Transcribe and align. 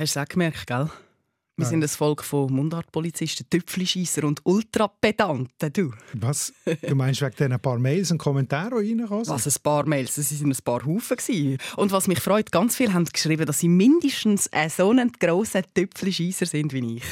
Hast 0.00 0.16
du 0.16 0.20
es 0.20 0.24
auch 0.24 0.28
gemerkt, 0.30 0.66
gell? 0.66 0.88
Wir 1.60 1.66
sind 1.66 1.82
ein 1.82 1.88
Volk 1.88 2.24
von 2.24 2.50
Mundartpolizisten, 2.50 3.46
Tüpfelscheisser 3.50 4.24
und 4.24 4.40
Ultrapedanten, 4.44 5.70
du. 5.70 5.92
Was? 6.14 6.54
Du 6.64 6.94
meinst 6.94 7.20
wegen 7.20 7.34
diesen 7.38 7.60
paar 7.60 7.78
Mails 7.78 8.10
und 8.10 8.16
Kommentaren, 8.16 8.82
die 8.82 8.94
reinkommen? 8.94 9.28
Was, 9.28 9.46
ein 9.46 9.62
paar 9.62 9.84
Mails? 9.84 10.14
Das 10.14 10.40
waren 10.40 10.52
ein 10.52 10.58
paar 10.64 10.86
Haufen. 10.86 11.18
Gewesen. 11.18 11.58
Und 11.76 11.92
was 11.92 12.08
mich 12.08 12.18
freut, 12.20 12.50
ganz 12.50 12.76
viele 12.76 12.94
haben 12.94 13.04
geschrieben, 13.04 13.44
dass 13.44 13.58
sie 13.58 13.68
mindestens 13.68 14.48
so 14.74 14.90
ein 14.90 15.12
grosser 15.20 15.62
Tüpfelscheisser 15.74 16.46
sind 16.46 16.72
wie 16.72 16.96
ich. 16.96 17.04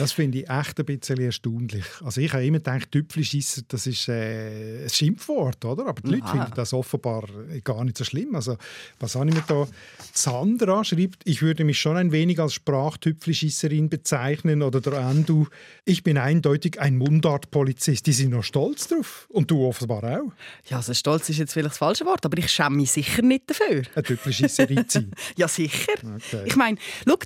das 0.00 0.10
finde 0.10 0.40
ich 0.40 0.50
echt 0.50 0.80
ein 0.80 0.86
bisschen 0.86 1.20
erstaunlich. 1.20 1.84
Also 2.02 2.20
ich 2.20 2.32
habe 2.32 2.44
immer 2.44 2.58
gedacht, 2.58 2.90
Tüpfelscheisser, 2.90 3.62
das 3.68 3.86
ist 3.86 4.08
äh, 4.08 4.82
ein 4.82 4.90
Schimpfwort, 4.90 5.64
oder? 5.64 5.86
Aber 5.86 6.02
die 6.02 6.10
Leute 6.10 6.24
Aha. 6.24 6.32
finden 6.32 6.52
das 6.56 6.72
offenbar 6.72 7.28
gar 7.62 7.84
nicht 7.84 7.96
so 7.96 8.02
schlimm. 8.02 8.34
Also 8.34 8.56
was 8.98 9.14
habe 9.14 9.28
ich 9.28 9.36
mir 9.36 9.44
da? 9.46 9.68
Sandra 10.12 10.82
schreibt, 10.82 11.22
ich 11.24 11.42
würde 11.42 11.62
mich 11.62 11.78
schon 11.78 11.96
ein 11.96 12.10
wenig 12.10 12.40
als 12.40 12.54
Sprachtyp 12.54 13.19
Tüpfelschisserin 13.20 13.90
bezeichnen 13.90 14.62
oder 14.62 14.80
der 14.80 14.94
Andu. 14.94 15.46
Ich 15.84 16.02
bin 16.02 16.16
eindeutig 16.16 16.80
ein 16.80 16.96
Mundartpolizist. 16.96 18.06
Die 18.06 18.12
sind 18.12 18.30
noch 18.30 18.44
stolz 18.44 18.88
drauf. 18.88 19.26
Und 19.30 19.50
du 19.50 19.66
offenbar 19.66 20.02
auch. 20.04 20.32
Ja, 20.68 20.78
also 20.78 20.94
stolz 20.94 21.28
ist 21.28 21.38
jetzt 21.38 21.52
vielleicht 21.52 21.72
das 21.72 21.78
falsche 21.78 22.06
Wort, 22.06 22.24
aber 22.24 22.38
ich 22.38 22.50
schäme 22.50 22.76
mich 22.76 22.90
sicher 22.90 23.22
nicht 23.22 23.50
dafür. 23.50 23.82
Eine 23.94 24.02
Tüpfelschisserin 24.02 24.88
zu 24.88 25.00
sein? 25.00 25.10
ja, 25.36 25.48
sicher. 25.48 25.92
Okay. 26.02 26.44
Ich 26.46 26.56
meine, 26.56 26.78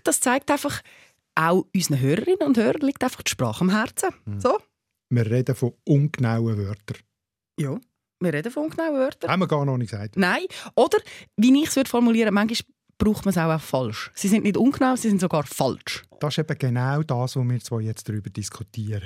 das 0.02 0.20
zeigt 0.20 0.50
einfach, 0.50 0.82
auch 1.36 1.66
unseren 1.74 2.00
Hörerinnen 2.00 2.42
und 2.46 2.56
Hörern 2.56 2.82
liegt 2.82 3.02
einfach 3.02 3.22
die 3.22 3.30
Sprache 3.30 3.62
am 3.62 3.70
Herzen. 3.70 4.10
Mhm. 4.24 4.40
So. 4.40 4.58
Wir 5.10 5.26
reden 5.30 5.54
von 5.54 5.74
ungenauen 5.84 6.58
Wörtern. 6.58 6.98
Ja. 7.58 7.78
Wir 8.20 8.32
reden 8.32 8.50
von 8.50 8.64
ungenauen 8.64 8.94
Wörtern. 8.94 9.30
Haben 9.30 9.40
wir 9.40 9.48
gar 9.48 9.64
noch 9.64 9.76
nicht 9.76 9.90
gesagt. 9.90 10.16
Nein. 10.16 10.44
Oder, 10.74 10.98
wie 11.36 11.62
ich 11.62 11.76
es 11.76 11.88
formulieren 11.88 12.34
würde, 12.34 12.46
manchmal 12.46 12.73
braucht 13.04 13.26
man 13.26 13.32
es 13.32 13.38
auch, 13.38 13.60
falsch. 13.60 14.10
Sie 14.14 14.28
sind 14.28 14.44
nicht 14.44 14.56
ungenau, 14.56 14.96
sie 14.96 15.10
sind 15.10 15.20
sogar 15.20 15.44
falsch. 15.44 16.04
Das 16.20 16.34
ist 16.34 16.38
eben 16.38 16.58
genau 16.58 17.02
das, 17.02 17.36
was 17.36 17.44
wir 17.44 17.60
zwei 17.60 17.82
jetzt 17.82 18.08
darüber 18.08 18.30
diskutieren. 18.30 19.02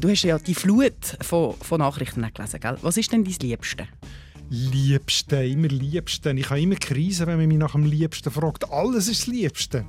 Du 0.00 0.08
hast 0.08 0.22
ja 0.22 0.38
die 0.38 0.54
Flut 0.54 1.16
von, 1.20 1.54
von 1.54 1.78
Nachrichten 1.78 2.26
gelesen, 2.32 2.58
gell? 2.58 2.78
Was 2.80 2.96
ist 2.96 3.12
denn 3.12 3.22
dein 3.22 3.34
Liebste? 3.34 3.86
Liebste, 4.54 5.46
immer 5.46 5.68
Liebste. 5.68 6.30
Ich 6.32 6.50
habe 6.50 6.60
immer 6.60 6.74
Krise, 6.74 7.26
wenn 7.26 7.38
man 7.38 7.48
mich 7.48 7.56
nach 7.56 7.72
dem 7.72 7.86
Liebsten 7.86 8.30
fragt. 8.30 8.70
Alles 8.70 9.08
ist 9.08 9.22
das 9.22 9.26
Liebste. 9.28 9.86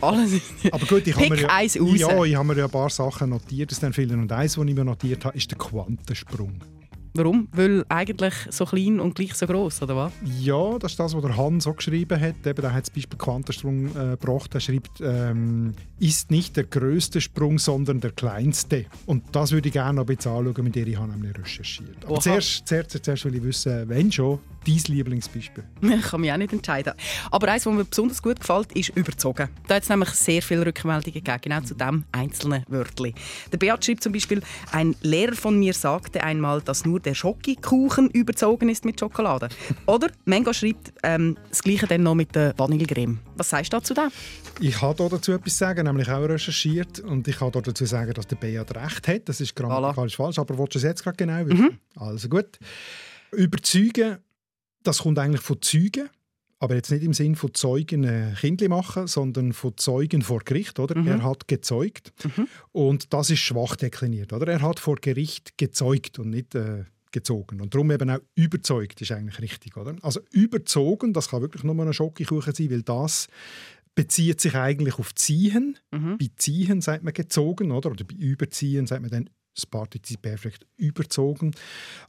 Alles 0.00 0.32
ist 0.32 0.42
Aber 0.72 0.86
gut, 0.86 1.06
ich 1.06 1.14
habe 1.14 1.28
mir, 1.28 1.42
ja, 1.42 1.48
eins 1.48 1.78
raus. 1.78 1.98
ja, 1.98 2.24
ich 2.24 2.34
habe 2.34 2.48
mir 2.48 2.56
ja 2.56 2.64
ein 2.64 2.70
paar 2.70 2.88
Sachen 2.88 3.28
notiert 3.28 3.70
aus 3.72 3.80
den 3.80 3.92
Filmen. 3.92 4.20
Und 4.20 4.32
eins, 4.32 4.56
was 4.56 4.66
ich 4.66 4.74
mir 4.74 4.84
notiert 4.86 5.26
habe, 5.26 5.36
ist 5.36 5.50
der 5.50 5.58
Quantensprung. 5.58 6.62
Warum? 7.16 7.48
Weil 7.52 7.84
eigentlich 7.88 8.34
so 8.50 8.64
klein 8.64 9.00
und 9.00 9.14
gleich 9.14 9.34
so 9.34 9.46
groß, 9.46 9.82
oder 9.82 9.96
was? 9.96 10.12
Ja, 10.40 10.78
das 10.78 10.92
ist 10.92 11.00
das, 11.00 11.14
was 11.14 11.22
der 11.22 11.36
Han 11.36 11.60
so 11.60 11.72
geschrieben 11.72 12.20
hat. 12.20 12.46
Eben, 12.46 12.60
der 12.60 12.72
hat 12.72 12.86
zum 12.86 12.94
Beispiel 12.94 13.18
Quantensprung 13.18 13.86
äh, 13.88 14.16
gebracht. 14.16 14.54
Er 14.54 14.60
schreibt, 14.60 15.00
ähm, 15.00 15.74
ist 15.98 16.30
nicht 16.30 16.56
der 16.56 16.64
größte 16.64 17.20
Sprung, 17.20 17.58
sondern 17.58 18.00
der 18.00 18.12
kleinste. 18.12 18.86
Und 19.06 19.24
das 19.32 19.52
würde 19.52 19.68
ich 19.68 19.72
gerne 19.72 19.94
noch 19.94 20.02
ein 20.02 20.16
bisschen 20.16 20.32
anschauen, 20.32 20.64
mit 20.64 20.74
der 20.74 20.86
ich 20.86 20.98
habe 20.98 21.10
nämlich 21.10 21.36
recherchiert. 21.36 22.04
Aber 22.04 22.20
zuerst, 22.20 22.66
zuerst, 22.66 23.04
zuerst 23.04 23.24
will 23.24 23.34
ich 23.36 23.42
wissen, 23.42 23.88
wenn 23.88 24.12
schon, 24.12 24.38
dein 24.66 24.94
Lieblingsbeispiel? 24.94 25.64
Ich 25.96 26.02
kann 26.02 26.20
mich 26.20 26.32
auch 26.32 26.36
nicht 26.36 26.52
entscheiden. 26.52 26.94
Aber 27.30 27.48
eines, 27.48 27.66
was 27.66 27.72
mir 27.72 27.84
besonders 27.84 28.22
gut 28.22 28.40
gefällt, 28.40 28.72
ist 28.72 28.90
«überzogen». 28.90 29.48
Da 29.66 29.76
hat 29.76 29.82
es 29.84 29.88
nämlich 29.88 30.10
sehr 30.10 30.42
viele 30.42 30.66
Rückmeldungen 30.66 31.14
gegeben, 31.14 31.38
genau 31.40 31.60
zu 31.60 31.74
diesem 31.74 32.04
einzelnen 32.12 32.64
Wörtchen. 32.68 33.14
Der 33.52 33.58
Beat 33.58 33.84
schreibt 33.84 34.02
zum 34.02 34.12
Beispiel, 34.12 34.42
ein 34.72 34.94
Lehrer 35.00 35.34
von 35.34 35.58
mir 35.58 35.72
sagte 35.72 36.22
einmal, 36.22 36.60
dass 36.60 36.84
nur 36.84 37.00
der 37.06 37.14
Schokokuchen 37.14 38.10
überzogen 38.10 38.68
ist 38.68 38.84
mit 38.84 39.00
Schokolade. 39.00 39.48
Oder 39.86 40.08
Mango 40.26 40.52
schreibt 40.52 40.92
ähm, 41.02 41.36
das 41.48 41.62
Gleiche 41.62 41.86
dann 41.86 42.02
noch 42.02 42.14
mit 42.14 42.34
der 42.34 42.52
Vanillecreme. 42.58 43.18
Was 43.36 43.50
sagst 43.50 43.72
du 43.72 43.78
dazu? 43.78 43.94
Da? 43.94 44.08
Ich 44.60 44.82
habe 44.82 45.08
dazu 45.08 45.32
etwas 45.32 45.56
sagen, 45.56 45.86
nämlich 45.86 46.10
auch 46.10 46.24
recherchiert. 46.24 47.00
Und 47.00 47.26
ich 47.28 47.38
kann 47.38 47.52
dazu 47.52 47.86
sagen, 47.86 48.12
dass 48.12 48.26
der 48.26 48.36
Beat 48.36 48.74
recht 48.76 49.08
hat. 49.08 49.28
Das 49.28 49.40
ist 49.40 49.56
grammatikalisch 49.56 50.14
voilà. 50.14 50.16
falsch. 50.16 50.38
Aber 50.38 50.58
willst 50.58 50.74
du 50.74 50.78
es 50.78 50.84
jetzt 50.84 51.02
gerade 51.02 51.16
genau 51.16 51.46
wissen? 51.46 51.78
Mhm. 51.94 52.00
Also 52.00 52.28
gut. 52.28 52.58
Überzeugen 53.32 54.18
das 54.86 54.98
kommt 54.98 55.18
eigentlich 55.18 55.42
von 55.42 55.60
Zeugen, 55.60 56.08
aber 56.58 56.74
jetzt 56.74 56.90
nicht 56.90 57.02
im 57.02 57.12
Sinn 57.12 57.34
von 57.34 57.52
Zeugen 57.54 58.04
äh, 58.04 58.34
Kindli 58.40 58.68
machen, 58.68 59.06
sondern 59.06 59.52
von 59.52 59.76
Zeugen 59.76 60.22
vor 60.22 60.40
Gericht. 60.40 60.78
Oder? 60.78 60.98
Mhm. 60.98 61.08
Er 61.08 61.22
hat 61.24 61.48
gezeugt 61.48 62.12
mhm. 62.24 62.46
und 62.72 63.12
das 63.12 63.30
ist 63.30 63.40
schwach 63.40 63.76
dekliniert. 63.76 64.32
Oder? 64.32 64.46
Er 64.52 64.62
hat 64.62 64.80
vor 64.80 64.96
Gericht 64.96 65.58
gezeugt 65.58 66.18
und 66.18 66.30
nicht 66.30 66.54
äh, 66.54 66.84
gezogen. 67.16 67.62
Und 67.62 67.74
darum 67.74 67.90
eben 67.90 68.10
auch 68.10 68.18
überzeugt 68.34 69.00
ist 69.00 69.12
eigentlich 69.12 69.40
richtig. 69.40 69.76
Oder? 69.76 69.96
Also 70.02 70.20
überzogen, 70.32 71.14
das 71.14 71.30
kann 71.30 71.40
wirklich 71.40 71.64
nur 71.64 71.74
ein 71.74 71.92
Schokokuchen 71.92 72.54
sein, 72.54 72.70
weil 72.70 72.82
das 72.82 73.28
bezieht 73.94 74.40
sich 74.42 74.54
eigentlich 74.54 74.98
auf 74.98 75.14
Ziehen. 75.14 75.78
Mhm. 75.90 76.18
Bei 76.18 76.28
Ziehen 76.36 76.82
sagt 76.82 77.04
man 77.04 77.14
gezogen, 77.14 77.72
oder? 77.72 77.90
Oder 77.90 78.04
bei 78.04 78.14
Überziehen 78.14 78.86
sagt 78.86 79.00
man 79.00 79.10
dann 79.10 79.30
das 79.54 79.64
Partizip 79.64 80.20
perfekt 80.20 80.66
überzogen. 80.76 81.54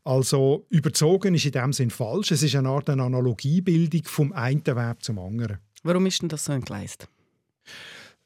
Also 0.03 0.65
überzogen 0.69 1.35
ist 1.35 1.45
in 1.45 1.53
dem 1.53 1.71
Sinn 1.71 1.89
falsch. 1.89 2.31
Es 2.31 2.43
ist 2.43 2.55
eine 2.55 2.67
Art 2.67 2.89
eine 2.89 3.03
Analogiebildung 3.03 4.03
vom 4.03 4.33
einen 4.33 4.65
Verb 4.65 5.01
zum 5.01 5.19
anderen. 5.19 5.59
Warum 5.83 6.05
ist 6.05 6.21
denn 6.21 6.27
das 6.27 6.43
so 6.43 6.51
entgleist? 6.51 7.07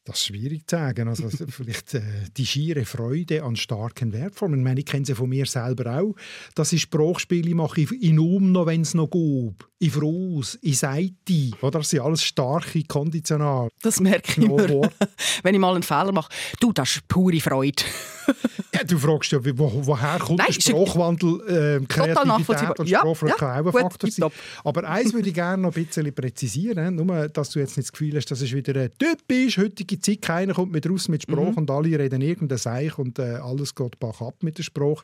Das 0.03 0.17
ist 0.17 0.25
schwierig 0.25 0.67
zu 0.67 0.77
sagen. 0.77 1.07
Also, 1.07 1.29
vielleicht 1.29 1.93
äh, 1.93 2.01
die 2.35 2.45
schiere 2.47 2.85
Freude 2.85 3.43
an 3.43 3.55
starken 3.55 4.11
Verbformen. 4.11 4.59
Ich, 4.59 4.63
meine, 4.63 4.79
ich 4.79 4.85
kenne 4.87 5.05
sie 5.05 5.13
von 5.13 5.29
mir 5.29 5.45
selber 5.45 5.99
auch, 5.99 6.15
dass 6.55 6.73
ich 6.73 6.81
Sprachspiele 6.81 7.53
mache 7.53 7.81
in 7.81 8.17
um 8.17 8.51
noch, 8.51 8.65
wenn 8.65 8.81
es 8.81 8.95
noch 8.95 9.11
geht. 9.11 9.63
In 9.77 9.91
Froß, 9.91 10.55
in 10.55 10.73
Seite. 10.73 11.51
Oder? 11.61 11.79
Das 11.79 11.89
sind 11.91 12.01
alles 12.01 12.23
starke 12.23 12.83
Konditional. 12.83 13.69
Das 13.83 13.99
merke 13.99 14.31
ich 14.31 14.37
immer, 14.37 14.57
wenn 15.43 15.53
ich 15.53 15.59
mal 15.61 15.73
einen 15.73 15.83
Fehler 15.83 16.11
mache. 16.11 16.31
Du, 16.59 16.71
das 16.73 16.95
ist 16.95 17.07
pure 17.07 17.39
Freude. 17.39 17.83
ja, 18.73 18.83
du 18.83 18.97
fragst 18.97 19.31
ja, 19.31 19.39
wo, 19.43 19.71
woher 19.85 20.19
kommt 20.19 20.39
Nein, 20.39 20.47
der 20.51 20.61
Sprachwandel? 20.61 21.81
Äh, 21.81 21.85
Kreativität 21.85 22.79
und 22.79 22.89
Sprachfreude 22.89 23.31
ja, 23.31 23.37
kann 23.37 23.67
auch 23.67 23.75
ein 23.75 23.81
Faktor 23.81 24.11
sein. 24.11 24.31
Aber 24.63 24.87
eins 24.87 25.13
würde 25.13 25.29
ich 25.29 25.35
gerne 25.35 25.61
noch 25.61 25.75
ein 25.75 25.85
bisschen 25.85 26.13
präzisieren. 26.13 26.95
Nur, 26.95 27.29
dass 27.29 27.49
du 27.49 27.59
jetzt 27.59 27.77
nicht 27.77 27.87
das 27.87 27.91
Gefühl 27.91 28.15
hast, 28.15 28.29
das 28.29 28.41
ist 28.41 28.53
wieder 28.53 28.79
ein 28.79 28.89
typisch 28.97 29.57
heutige 29.57 29.90
Zeit. 29.99 30.21
Keiner 30.21 30.53
kommt 30.53 30.71
mehr 30.71 30.81
raus 30.87 31.07
mit 31.07 31.23
Sprache 31.23 31.51
mhm. 31.51 31.57
und 31.57 31.71
alle 31.71 31.97
reden 31.97 32.21
irgendein 32.21 32.57
Seich 32.57 32.97
und 32.97 33.19
äh, 33.19 33.35
alles 33.35 33.75
geht 33.75 33.99
bach 33.99 34.21
ab 34.21 34.35
mit 34.41 34.57
der 34.57 34.63
Sprache. 34.63 35.03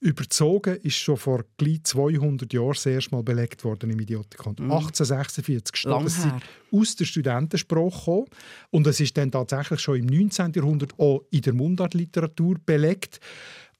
Überzogen 0.00 0.76
ist 0.82 0.96
schon 0.96 1.16
vor 1.16 1.44
gleich 1.56 1.84
200 1.84 2.52
Jahren 2.52 2.72
das 2.72 2.86
erste 2.86 3.14
Mal 3.14 3.22
belegt 3.22 3.64
worden 3.64 3.90
im 3.90 4.00
Idiotikon. 4.00 4.56
Mhm. 4.58 4.70
1846 4.70 5.72
gestanden. 5.72 6.06
Es 6.06 6.26
aus 6.74 6.96
der 6.96 7.04
Studentensprache 7.04 7.98
gekommen. 7.98 8.26
Und 8.70 8.86
es 8.86 9.00
ist 9.00 9.16
dann 9.16 9.30
tatsächlich 9.30 9.80
schon 9.80 9.98
im 9.98 10.06
19. 10.06 10.52
Jahrhundert 10.54 10.98
auch 10.98 11.22
in 11.30 11.42
der 11.42 11.54
Mundartliteratur 11.54 12.56
belegt. 12.64 13.20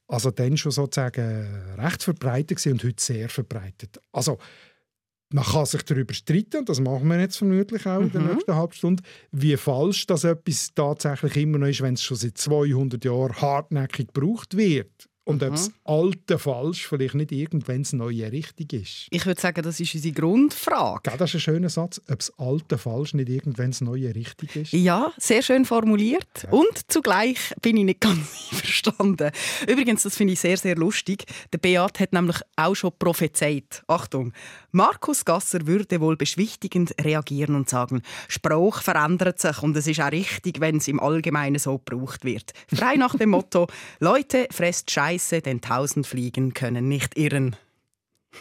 Also 0.07 0.31
dann 0.31 0.57
schon 0.57 0.73
sozusagen 0.73 1.47
recht 1.79 2.03
verbreitet 2.03 2.65
und 2.67 2.85
heute 2.85 3.03
sehr 3.03 3.29
verbreitet. 3.29 4.01
Also 4.13 4.39
man 5.35 5.45
kann 5.45 5.67
sich 5.67 5.83
darüber 5.83 6.15
streiten, 6.15 6.59
und 6.59 6.69
das 6.69 6.79
machen 6.79 7.09
wir 7.09 7.19
jetzt 7.19 7.39
vermutlich 7.39 7.85
auch 7.87 7.99
mhm. 7.99 8.07
in 8.07 8.13
der 8.13 8.21
mhm. 8.21 8.29
nächsten 8.29 8.55
halben 8.55 8.73
Stunde, 8.73 9.03
wie 9.33 9.57
falsch 9.57 10.07
das 10.07 10.23
etwas 10.23 10.73
tatsächlich 10.75 11.37
immer 11.39 11.59
noch 11.59 11.67
ist, 11.67 11.83
wenn 11.83 11.95
es 11.95 12.05
schon 12.05 12.17
seit 12.17 12.39
200 12.39 13.05
Jahren 13.05 13.35
hartnäckig 13.41 14.13
gebraucht 14.15 14.57
wird. 14.57 15.09
Und 15.25 15.41
mhm. 15.41 15.49
ob 15.49 15.55
das 15.55 15.73
Alte 15.85 16.39
falsch 16.39 16.87
vielleicht 16.87 17.15
nicht 17.15 17.33
irgendwann 17.33 17.83
das 17.83 17.95
Neue 17.95 18.31
richtig 18.31 18.75
ist. 18.75 19.07
Ich 19.11 19.25
würde 19.25 19.41
sagen, 19.41 19.63
das 19.63 19.81
ist 19.81 19.95
unsere 19.95 20.15
Grundfrage. 20.15 21.11
Ja, 21.11 21.17
das 21.17 21.31
ist 21.31 21.37
ein 21.37 21.41
schöner 21.41 21.71
Satz. 21.71 22.01
Ob 22.09 22.19
das 22.19 22.39
Alte 22.39 22.79
falsch 22.79 23.15
nicht 23.15 23.31
irgendwann 23.31 23.71
das 23.71 23.81
Neue 23.81 24.15
richtig 24.15 24.55
ist. 24.55 24.73
Ja, 24.73 25.13
sehr 25.17 25.43
schön 25.43 25.65
formuliert. 25.65 26.29
Ja. 26.43 26.51
Und 26.51 26.93
zugleich 26.93 27.39
bin 27.63 27.79
ich 27.79 27.85
nicht 27.85 28.01
ganz 28.01 28.51
einverstanden. 28.75 29.31
Übrigens, 29.69 30.03
das 30.03 30.17
finde 30.17 30.33
ich 30.33 30.41
sehr, 30.41 30.57
sehr 30.57 30.77
lustig. 30.77 31.25
Der 31.53 31.59
Beat 31.59 32.01
hat 32.01 32.13
nämlich 32.13 32.37
auch 32.57 32.75
schon 32.75 32.93
prophezeit. 32.99 33.83
Achtung, 33.87 34.33
Markus 34.73 35.25
Gasser 35.25 35.67
würde 35.67 36.01
wohl 36.01 36.17
beschwichtigend 36.17 36.95
reagieren 37.01 37.55
und 37.55 37.69
sagen, 37.69 38.03
Spruch 38.29 38.83
verändert 38.83 39.41
sich 39.41 39.63
und 39.63 39.77
es 39.77 39.87
ist 39.87 40.01
auch 40.01 40.13
richtig, 40.13 40.61
wenn 40.61 40.79
es 40.79 40.89
im 40.89 41.01
Allgemeinen 41.01 41.59
so 41.59 41.79
gebraucht 41.79 42.25
wird. 42.25 42.53
Frei 42.73 42.97
nach 42.97 43.17
dem 43.17 43.31
Motto, 43.31 43.67
Leute, 44.01 44.49
fresst 44.51 44.91
Scheiße, 44.91 45.41
denn 45.41 45.61
tausend 45.61 46.07
Fliegen 46.07 46.55
können 46.55 46.89
nicht 46.89 47.17
irren. 47.17 47.57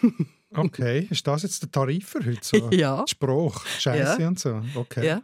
okay, 0.55 1.07
ist 1.09 1.27
das 1.27 1.43
jetzt 1.43 1.61
der 1.61 1.71
Tarif 1.71 2.09
für 2.09 2.25
heute? 2.25 2.39
So? 2.41 2.69
Ja. 2.71 3.03
Spruch, 3.07 3.65
Scheiße 3.79 4.21
ja. 4.21 4.27
und 4.27 4.39
so. 4.39 4.61
Okay. 4.75 5.05
Ja. 5.05 5.21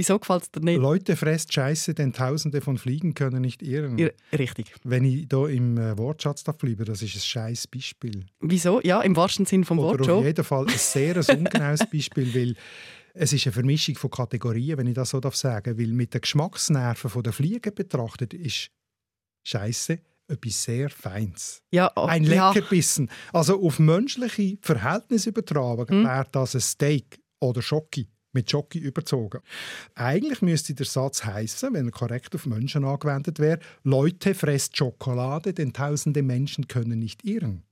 Wieso 0.00 0.18
gefällt 0.18 0.44
es 0.44 0.50
dir 0.50 0.60
nicht? 0.60 0.78
Leute 0.78 1.14
fresst 1.14 1.52
Scheiße, 1.52 1.92
denn 1.92 2.14
Tausende 2.14 2.62
von 2.62 2.78
Fliegen 2.78 3.12
können 3.12 3.42
nicht 3.42 3.60
irren. 3.60 3.98
Ja, 3.98 4.08
richtig. 4.32 4.72
Wenn 4.82 5.04
ich 5.04 5.26
hier 5.30 5.48
im 5.48 5.76
äh, 5.76 5.98
Wortschatz 5.98 6.42
bleibe, 6.42 6.86
das 6.86 7.02
ist 7.02 7.16
ein 7.16 7.20
scheiß 7.20 7.66
Beispiel. 7.66 8.24
Wieso? 8.40 8.80
Ja, 8.82 9.02
im 9.02 9.14
wahrsten 9.14 9.44
Sinne 9.44 9.66
vom 9.66 9.76
Wort 9.76 10.06
schon. 10.06 10.20
Auf 10.20 10.24
jeden 10.24 10.42
Fall 10.42 10.64
ein 10.66 10.78
sehr 10.78 11.16
ungenaues 11.16 11.80
Beispiel, 11.92 12.34
weil 12.34 12.56
es 13.12 13.34
ist 13.34 13.46
eine 13.46 13.52
Vermischung 13.52 13.94
von 13.96 14.10
Kategorien, 14.10 14.78
wenn 14.78 14.86
ich 14.86 14.94
das 14.94 15.10
so 15.10 15.20
sagen 15.20 15.64
darf. 15.64 15.78
Weil 15.78 15.88
mit 15.88 16.14
den 16.14 16.22
Geschmacksnerven 16.22 17.22
der 17.22 17.34
Fliegen 17.34 17.74
betrachtet 17.74 18.32
ist 18.32 18.70
Scheiße, 19.44 19.98
etwas 20.28 20.64
sehr 20.64 20.88
Feines. 20.88 21.60
Ja, 21.72 21.92
oh, 21.94 22.06
ein 22.06 22.24
Leckerbissen. 22.24 23.08
Ja. 23.08 23.40
Also 23.40 23.62
auf 23.62 23.78
menschliche 23.78 24.56
Verhältnisse 24.62 25.28
übertragen 25.28 25.88
hm. 25.88 26.04
wäre 26.04 26.26
das 26.32 26.54
ein 26.54 26.62
Steak 26.62 27.20
oder 27.38 27.60
Schoki 27.60 28.08
mit 28.32 28.50
Schoki 28.50 28.78
überzogen. 28.78 29.40
Eigentlich 29.94 30.42
müsste 30.42 30.74
der 30.74 30.86
Satz 30.86 31.24
heißen, 31.24 31.72
wenn 31.74 31.86
er 31.86 31.92
korrekt 31.92 32.34
auf 32.34 32.46
Menschen 32.46 32.84
angewendet 32.84 33.38
wäre: 33.38 33.60
Leute, 33.82 34.34
fresst 34.34 34.76
Schokolade, 34.76 35.52
denn 35.52 35.72
tausende 35.72 36.22
Menschen 36.22 36.68
können 36.68 36.98
nicht 36.98 37.24
irren. 37.24 37.64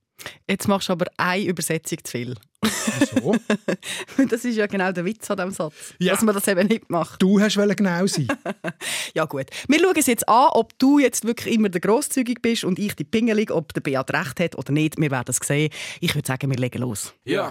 Jetzt 0.48 0.66
machst 0.66 0.88
du 0.88 0.92
aber 0.92 1.06
eine 1.16 1.44
Übersetzung 1.44 1.98
zu 2.02 2.10
viel. 2.10 2.34
Wieso? 2.60 3.36
das 4.28 4.44
ist 4.44 4.56
ja 4.56 4.66
genau 4.66 4.90
der 4.90 5.04
Witz 5.04 5.30
an 5.30 5.36
diesem 5.36 5.52
Satz, 5.52 5.94
ja. 5.98 6.12
dass 6.12 6.22
man 6.22 6.34
das 6.34 6.48
eben 6.48 6.66
nicht 6.66 6.90
macht. 6.90 7.22
Du 7.22 7.40
hast 7.40 7.54
genau 7.54 8.06
sein. 8.06 8.26
ja 9.14 9.24
gut. 9.26 9.46
Wir 9.68 9.78
schauen 9.78 9.94
es 9.96 10.06
jetzt 10.06 10.28
an, 10.28 10.48
ob 10.52 10.76
du 10.78 10.98
jetzt 10.98 11.24
wirklich 11.24 11.54
immer 11.54 11.68
der 11.68 11.80
grosszügig 11.80 12.42
bist 12.42 12.64
und 12.64 12.78
ich 12.78 12.96
die 12.96 13.04
Pingelig, 13.04 13.50
ob 13.50 13.72
der 13.74 13.80
Beat 13.80 14.12
recht 14.12 14.40
hat 14.40 14.58
oder 14.58 14.72
nicht. 14.72 15.00
Wir 15.00 15.10
werden 15.10 15.30
es 15.30 15.46
sehen. 15.46 15.70
Ich 16.00 16.14
würde 16.14 16.26
sagen, 16.26 16.50
wir 16.50 16.58
legen 16.58 16.80
los. 16.80 17.14
Ja. 17.24 17.50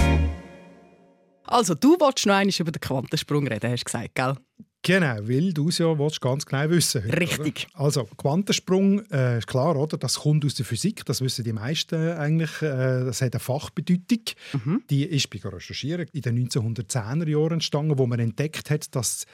Also, 1.51 1.75
du 1.75 1.99
wolltest 1.99 2.27
noch 2.27 2.35
einmal 2.35 2.55
über 2.57 2.71
den 2.71 2.79
Quantensprung 2.79 3.47
reden, 3.47 3.71
hast 3.71 3.81
du 3.81 3.85
gesagt, 3.85 4.15
gell? 4.15 4.35
Genau, 4.83 5.15
weil 5.27 5.53
du 5.53 5.69
es 5.69 5.77
ja 5.77 5.99
willst, 5.99 6.21
ganz 6.21 6.43
genau 6.43 6.67
wissen 6.71 7.03
heute, 7.03 7.19
Richtig. 7.19 7.67
Oder? 7.75 7.83
Also 7.83 8.05
Quantensprung 8.17 9.05
äh, 9.11 9.37
ist 9.37 9.45
klar, 9.45 9.75
oder? 9.75 9.97
Das 9.97 10.19
kommt 10.21 10.43
aus 10.43 10.55
der 10.55 10.65
Physik. 10.65 11.05
Das 11.05 11.21
wissen 11.21 11.43
die 11.43 11.53
meisten 11.53 12.13
eigentlich. 12.13 12.63
Äh, 12.63 13.05
das 13.05 13.21
hat 13.21 13.33
eine 13.33 13.39
Fachbedeutung. 13.39 14.21
Mhm. 14.53 14.83
Die 14.89 15.03
ist 15.03 15.29
bei 15.29 15.39
Recherchieren 15.47 16.07
in 16.13 16.21
den 16.21 16.47
1910er 16.47 17.27
Jahren 17.27 17.53
entstanden, 17.53 17.99
wo 17.99 18.07
man 18.07 18.19
entdeckt 18.19 18.71
hat, 18.71 18.95
dass 18.95 19.25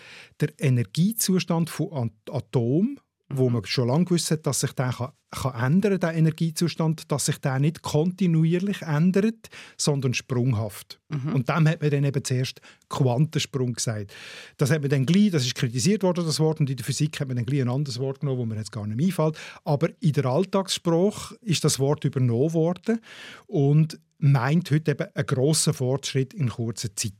der 0.42 0.50
Energiezustand 0.60 1.70
von 1.70 2.12
Atomen 2.30 3.00
wo 3.30 3.50
man 3.50 3.66
schon 3.66 3.90
lange 3.90 4.06
gewusst 4.06 4.32
hat, 4.32 4.48
dass 4.48 4.62
sich 4.62 4.72
der 4.72 4.92
kann, 4.92 5.12
kann 5.32 5.74
ändern 5.74 6.00
der 6.00 6.14
Energiezustand, 6.14 7.12
dass 7.12 7.26
sich 7.26 7.40
der 7.40 7.60
nicht 7.60 7.82
kontinuierlich 7.82 8.82
ändert, 8.84 9.50
sondern 9.76 10.14
sprunghaft. 10.14 11.02
Mhm. 11.10 11.36
Und 11.36 11.50
dem 11.50 11.68
hat 11.68 11.82
man 11.82 11.92
dann 11.92 12.06
eben 12.06 12.24
zuerst 12.24 12.62
Quantensprung 12.90 13.74
gesagt. 13.74 14.14
Das 14.56 14.72
hat 14.72 14.82
man 14.82 14.90
dann 14.90 15.06
gleich, 15.06 15.32
das 15.32 15.46
ist 15.46 15.56
kritisiert 15.56 16.04
worden, 16.04 16.26
das 16.26 16.40
Wort, 16.40 16.62
und 16.62 16.70
in 16.70 16.78
der 16.78 16.86
Physik 16.86 17.20
hat 17.20 17.28
man 17.28 17.36
dann 17.36 17.46
gleich 17.46 17.62
ein 17.62 17.70
anderes 17.70 18.00
Wort 18.00 18.22
genommen, 18.22 18.40
wo 18.40 18.46
mir 18.46 18.56
jetzt 18.56 18.72
gar 18.72 18.88
nicht 18.88 19.02
einfällt. 19.02 19.38
Aber 19.66 19.90
in 20.00 20.14
der 20.14 20.26
Alltagssprache 20.26 21.36
ist 21.42 21.64
das 21.66 21.80
Wort 21.80 22.06
übernommen 22.06 22.54
worden 22.54 23.02
und 23.48 24.00
meint 24.20 24.72
heute 24.72 24.92
eben 24.92 25.08
einen 25.14 25.26
grossen 25.26 25.74
Fortschritt 25.74 26.34
in 26.34 26.50
kurzer 26.50 26.96
Zeit. 26.96 27.14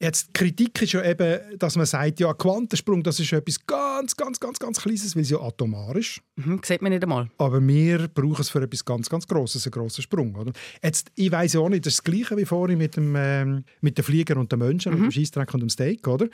Jetzt, 0.00 0.28
die 0.28 0.32
Kritik 0.32 0.82
ist 0.82 0.92
ja 0.92 1.04
eben, 1.04 1.58
dass 1.58 1.76
man 1.76 1.86
sagt, 1.86 2.18
ja, 2.18 2.34
Quantensprung, 2.34 3.02
das 3.02 3.20
ist 3.20 3.32
etwas 3.32 3.64
ganz, 3.64 4.16
ganz, 4.16 4.40
ganz, 4.40 4.58
ganz 4.58 4.80
Kleines, 4.80 5.14
weil 5.14 5.22
es 5.22 5.30
ja 5.30 5.40
atomar 5.40 5.94
ist. 5.94 6.20
Mhm, 6.36 6.60
sieht 6.64 6.82
man 6.82 6.92
nicht 6.92 7.02
einmal. 7.02 7.30
Aber 7.38 7.64
wir 7.64 8.08
brauchen 8.08 8.40
es 8.40 8.50
für 8.50 8.60
etwas 8.60 8.84
ganz, 8.84 9.08
ganz 9.08 9.26
Grosses, 9.26 9.64
einen 9.64 9.72
grossen 9.72 10.02
Sprung. 10.02 10.34
Oder? 10.34 10.52
Jetzt, 10.82 11.12
ich 11.14 11.30
weiss 11.30 11.52
ja 11.52 11.60
auch 11.60 11.68
nicht, 11.68 11.86
das 11.86 11.94
ist 11.94 11.98
das 11.98 12.12
Gleiche 12.12 12.36
wie 12.36 12.44
vorhin 12.44 12.78
mit 12.78 12.96
dem, 12.96 13.14
ähm, 13.16 13.64
mit 13.80 13.96
den 13.96 14.04
Fliegern 14.04 14.38
und 14.38 14.50
den 14.50 14.58
Menschen, 14.58 14.92
mhm. 14.92 14.98
mit 14.98 15.12
dem 15.12 15.12
Scheissdreck 15.12 15.54
und 15.54 15.60
dem 15.60 15.70
Steak, 15.70 16.06
oder? 16.08 16.28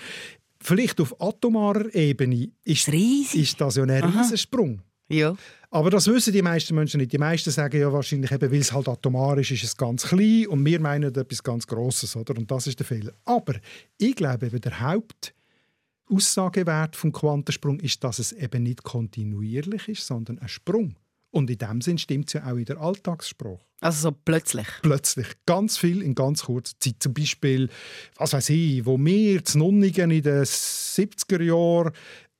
Vielleicht 0.62 1.00
auf 1.00 1.20
atomarer 1.20 1.94
Ebene 1.94 2.50
ist, 2.64 2.88
ist 2.88 3.60
das 3.60 3.76
ja 3.76 3.82
ein 3.82 3.90
Riesensprung. 3.90 4.82
Ja. 5.10 5.36
Aber 5.70 5.90
das 5.90 6.06
wissen 6.08 6.32
die 6.32 6.42
meisten 6.42 6.74
Menschen 6.74 6.98
nicht. 6.98 7.12
Die 7.12 7.18
meisten 7.18 7.50
sagen 7.50 7.80
ja 7.80 7.92
wahrscheinlich, 7.92 8.32
eben, 8.32 8.50
weil 8.50 8.60
es 8.60 8.72
halt 8.72 8.88
atomarisch 8.88 9.52
ist, 9.52 9.62
ist 9.62 9.70
es 9.70 9.76
ganz 9.76 10.06
klein 10.06 10.48
und 10.48 10.64
wir 10.64 10.80
meinen 10.80 11.14
etwas 11.14 11.42
ganz 11.42 11.66
Grosses. 11.66 12.16
Oder? 12.16 12.34
Und 12.36 12.50
das 12.50 12.66
ist 12.66 12.80
der 12.80 12.86
Fehler. 12.86 13.12
Aber 13.24 13.54
ich 13.98 14.16
glaube, 14.16 14.46
eben, 14.46 14.60
der 14.60 14.80
Hauptaussagewert 14.80 16.96
vom 16.96 17.12
Quantensprung 17.12 17.78
ist, 17.80 18.02
dass 18.02 18.18
es 18.18 18.32
eben 18.32 18.64
nicht 18.64 18.82
kontinuierlich 18.82 19.88
ist, 19.88 20.06
sondern 20.06 20.40
ein 20.40 20.48
Sprung. 20.48 20.96
Und 21.30 21.48
in 21.48 21.58
dem 21.58 21.80
Sinn 21.80 21.98
stimmt 21.98 22.28
es 22.28 22.32
ja 22.32 22.50
auch 22.50 22.56
in 22.56 22.64
der 22.64 22.80
Alltagssprache. 22.80 23.60
Also 23.80 24.10
so 24.10 24.16
plötzlich? 24.24 24.66
Plötzlich. 24.82 25.28
Ganz 25.46 25.78
viel 25.78 26.02
in 26.02 26.14
ganz 26.14 26.42
kurzer 26.42 26.74
Zeit. 26.80 26.96
Zum 26.98 27.14
Beispiel, 27.14 27.68
was 28.16 28.32
weiß 28.32 28.50
ich, 28.50 28.84
wo 28.84 28.98
wir 28.98 29.44
zu 29.44 29.58
Nunnigen 29.58 30.10
in 30.10 30.22
den 30.22 30.42
70er 30.42 31.42
Jahren 31.42 31.92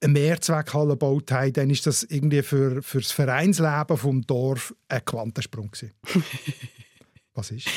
eine 0.03 0.13
Mehrzweckhalle 0.13 0.91
gebaut 0.91 1.31
haben, 1.31 1.53
dann 1.53 1.71
ist 1.71 1.87
das 1.87 2.03
irgendwie 2.03 2.43
für, 2.43 2.83
für 2.83 3.01
das 3.01 3.13
Vereinsleben 3.13 3.97
vom 3.97 4.23
Dorf 4.23 4.75
ein 4.89 5.05
Quantensprung. 5.05 5.71
Was 7.35 7.51
ist? 7.51 7.69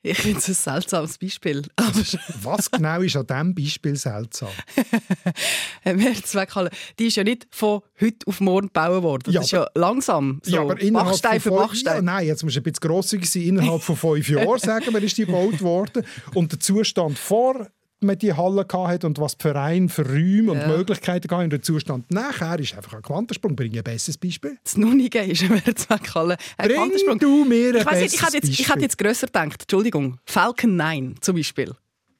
Ich 0.00 0.16
finde 0.16 0.38
es 0.38 0.48
ein 0.48 0.54
seltsames 0.54 1.18
Beispiel. 1.18 1.62
Was 2.42 2.70
genau 2.70 3.00
ist 3.00 3.16
an 3.16 3.26
diesem 3.26 3.54
Beispiel 3.54 3.96
seltsam? 3.96 4.50
eine 5.84 5.98
Mehrzweckhalle, 5.98 6.70
die 6.98 7.06
ist 7.06 7.16
ja 7.16 7.24
nicht 7.24 7.48
von 7.50 7.80
heute 8.00 8.26
auf 8.26 8.40
morgen 8.40 8.68
gebaut 8.68 9.02
worden. 9.02 9.22
Das 9.26 9.34
ja, 9.34 9.40
ist 9.40 9.50
ja 9.50 9.66
langsam. 9.74 10.40
So 10.44 10.54
ja, 10.54 10.60
aber 10.60 10.80
innerhalb 10.80 11.10
Bachstein 11.10 11.40
für 11.40 11.50
Bachstein. 11.50 11.96
Ja, 11.96 12.02
nein, 12.02 12.26
jetzt 12.28 12.44
musst 12.44 12.56
du 12.56 12.60
ein 12.60 12.62
bisschen 12.62 12.88
grosszügig 12.88 13.28
sein. 13.28 13.42
Innerhalb 13.42 13.82
von 13.82 13.96
fünf 13.96 14.28
Jahren, 14.28 14.58
sagen 14.60 14.86
wir, 14.94 15.02
ist 15.02 15.18
die 15.18 15.26
gebaut 15.26 15.60
worden. 15.62 16.06
Und 16.32 16.52
der 16.52 16.60
Zustand 16.60 17.18
vor 17.18 17.66
man 18.00 18.18
die 18.18 18.32
Halle 18.32 18.66
hatte 18.70 19.06
und 19.06 19.18
was 19.18 19.36
die 19.36 19.42
Vereine 19.42 19.88
für 19.88 20.06
Räume 20.06 20.52
und 20.52 20.58
ja. 20.58 20.68
Möglichkeiten 20.68 21.30
hatten 21.30 21.44
und 21.44 21.50
der 21.50 21.62
Zustand 21.62 22.10
nachher 22.10 22.58
ist 22.58 22.74
einfach 22.76 22.94
ein 22.94 23.02
Quantensprung. 23.02 23.56
Bring 23.56 23.76
ein 23.76 23.84
besseres 23.84 24.18
Beispiel. 24.18 24.58
Das 24.62 24.76
Nunnigen 24.76 25.30
ist 25.30 25.42
eine 25.50 25.54
Mehrzweckhalle. 25.54 26.36
Ein 26.56 26.68
Bring 26.68 26.78
Quantensprung. 26.78 27.18
du 27.18 27.44
mir 27.44 27.70
ein 27.70 27.76
ich 27.76 27.84
besseres 27.84 28.14
ich, 28.14 28.34
jetzt, 28.34 28.48
ich 28.48 28.68
hätte 28.68 28.80
jetzt 28.80 28.98
grösser 28.98 29.26
gedacht. 29.26 29.62
Entschuldigung. 29.62 30.18
Falcon 30.24 30.76
9 30.76 31.16
zum 31.20 31.36
Beispiel. 31.36 31.74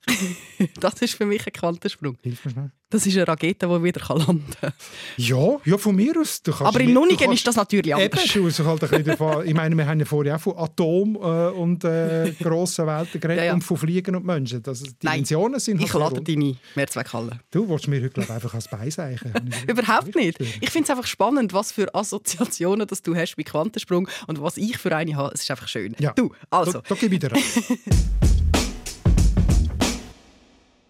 das 0.80 0.94
ist 1.02 1.14
für 1.14 1.26
mich 1.26 1.46
ein 1.46 1.52
Quantensprung. 1.52 2.16
Hilf 2.22 2.44
mir 2.44 2.50
schnell. 2.50 2.70
Das 2.90 3.04
ist 3.04 3.16
eine 3.16 3.28
Rakete, 3.28 3.66
die 3.66 3.82
wieder 3.82 4.00
landen 4.14 4.46
kann. 4.58 4.72
Ja, 5.18 5.58
ja, 5.66 5.76
von 5.76 5.94
mir 5.94 6.18
aus. 6.18 6.40
Aber 6.60 6.80
im 6.80 6.94
Nunigen 6.94 7.30
ist 7.32 7.46
das 7.46 7.56
natürlich 7.56 7.94
anders. 7.94 8.34
Eben, 8.34 8.44
also 8.46 8.64
halt 8.64 8.92
ein 8.92 9.04
davon, 9.04 9.46
ich 9.46 9.52
meine, 9.52 9.76
wir 9.76 9.86
haben 9.86 10.00
ja 10.00 10.06
vorher 10.06 10.36
auch 10.36 10.40
von 10.40 10.56
Atom 10.56 11.16
äh, 11.16 11.18
und 11.50 11.84
äh, 11.84 12.32
grossen 12.40 12.86
Welten 12.86 13.20
geredet 13.20 13.40
ja, 13.40 13.44
ja. 13.48 13.54
und 13.54 13.62
von 13.62 13.76
Fliegen 13.76 14.16
und 14.16 14.24
Menschen. 14.24 14.62
Das, 14.62 14.82
die 14.82 14.94
Nein, 15.02 15.16
Dimensionen 15.16 15.60
sind 15.60 15.82
Ich 15.82 15.92
halt 15.92 16.14
lade 16.14 16.22
deine 16.22 16.56
Mehrzweckhalle. 16.76 17.40
Du 17.50 17.68
willst 17.68 17.88
mir 17.88 18.00
heute 18.00 18.08
glaub, 18.08 18.30
einfach 18.30 18.54
als 18.54 18.68
Beiseichen. 18.68 19.32
Überhaupt 19.66 20.14
nicht. 20.14 20.40
Ich 20.40 20.70
finde 20.70 20.84
es 20.84 20.90
einfach 20.90 21.06
spannend, 21.06 21.52
was 21.52 21.72
für 21.72 21.94
Assoziationen 21.94 22.86
dass 22.86 23.02
du 23.02 23.14
hast 23.14 23.36
bei 23.36 23.42
Quantensprung 23.42 24.08
und 24.28 24.40
was 24.40 24.56
ich 24.56 24.78
für 24.78 24.96
eine 24.96 25.14
habe. 25.14 25.34
Es 25.34 25.42
ist 25.42 25.50
einfach 25.50 25.68
schön. 25.68 25.94
Ja. 25.98 26.12
Du, 26.14 26.32
also. 26.48 26.72
Da, 26.72 26.82
da 26.88 26.94
gebe 26.94 27.16
ich 27.16 27.20
dir 27.20 27.32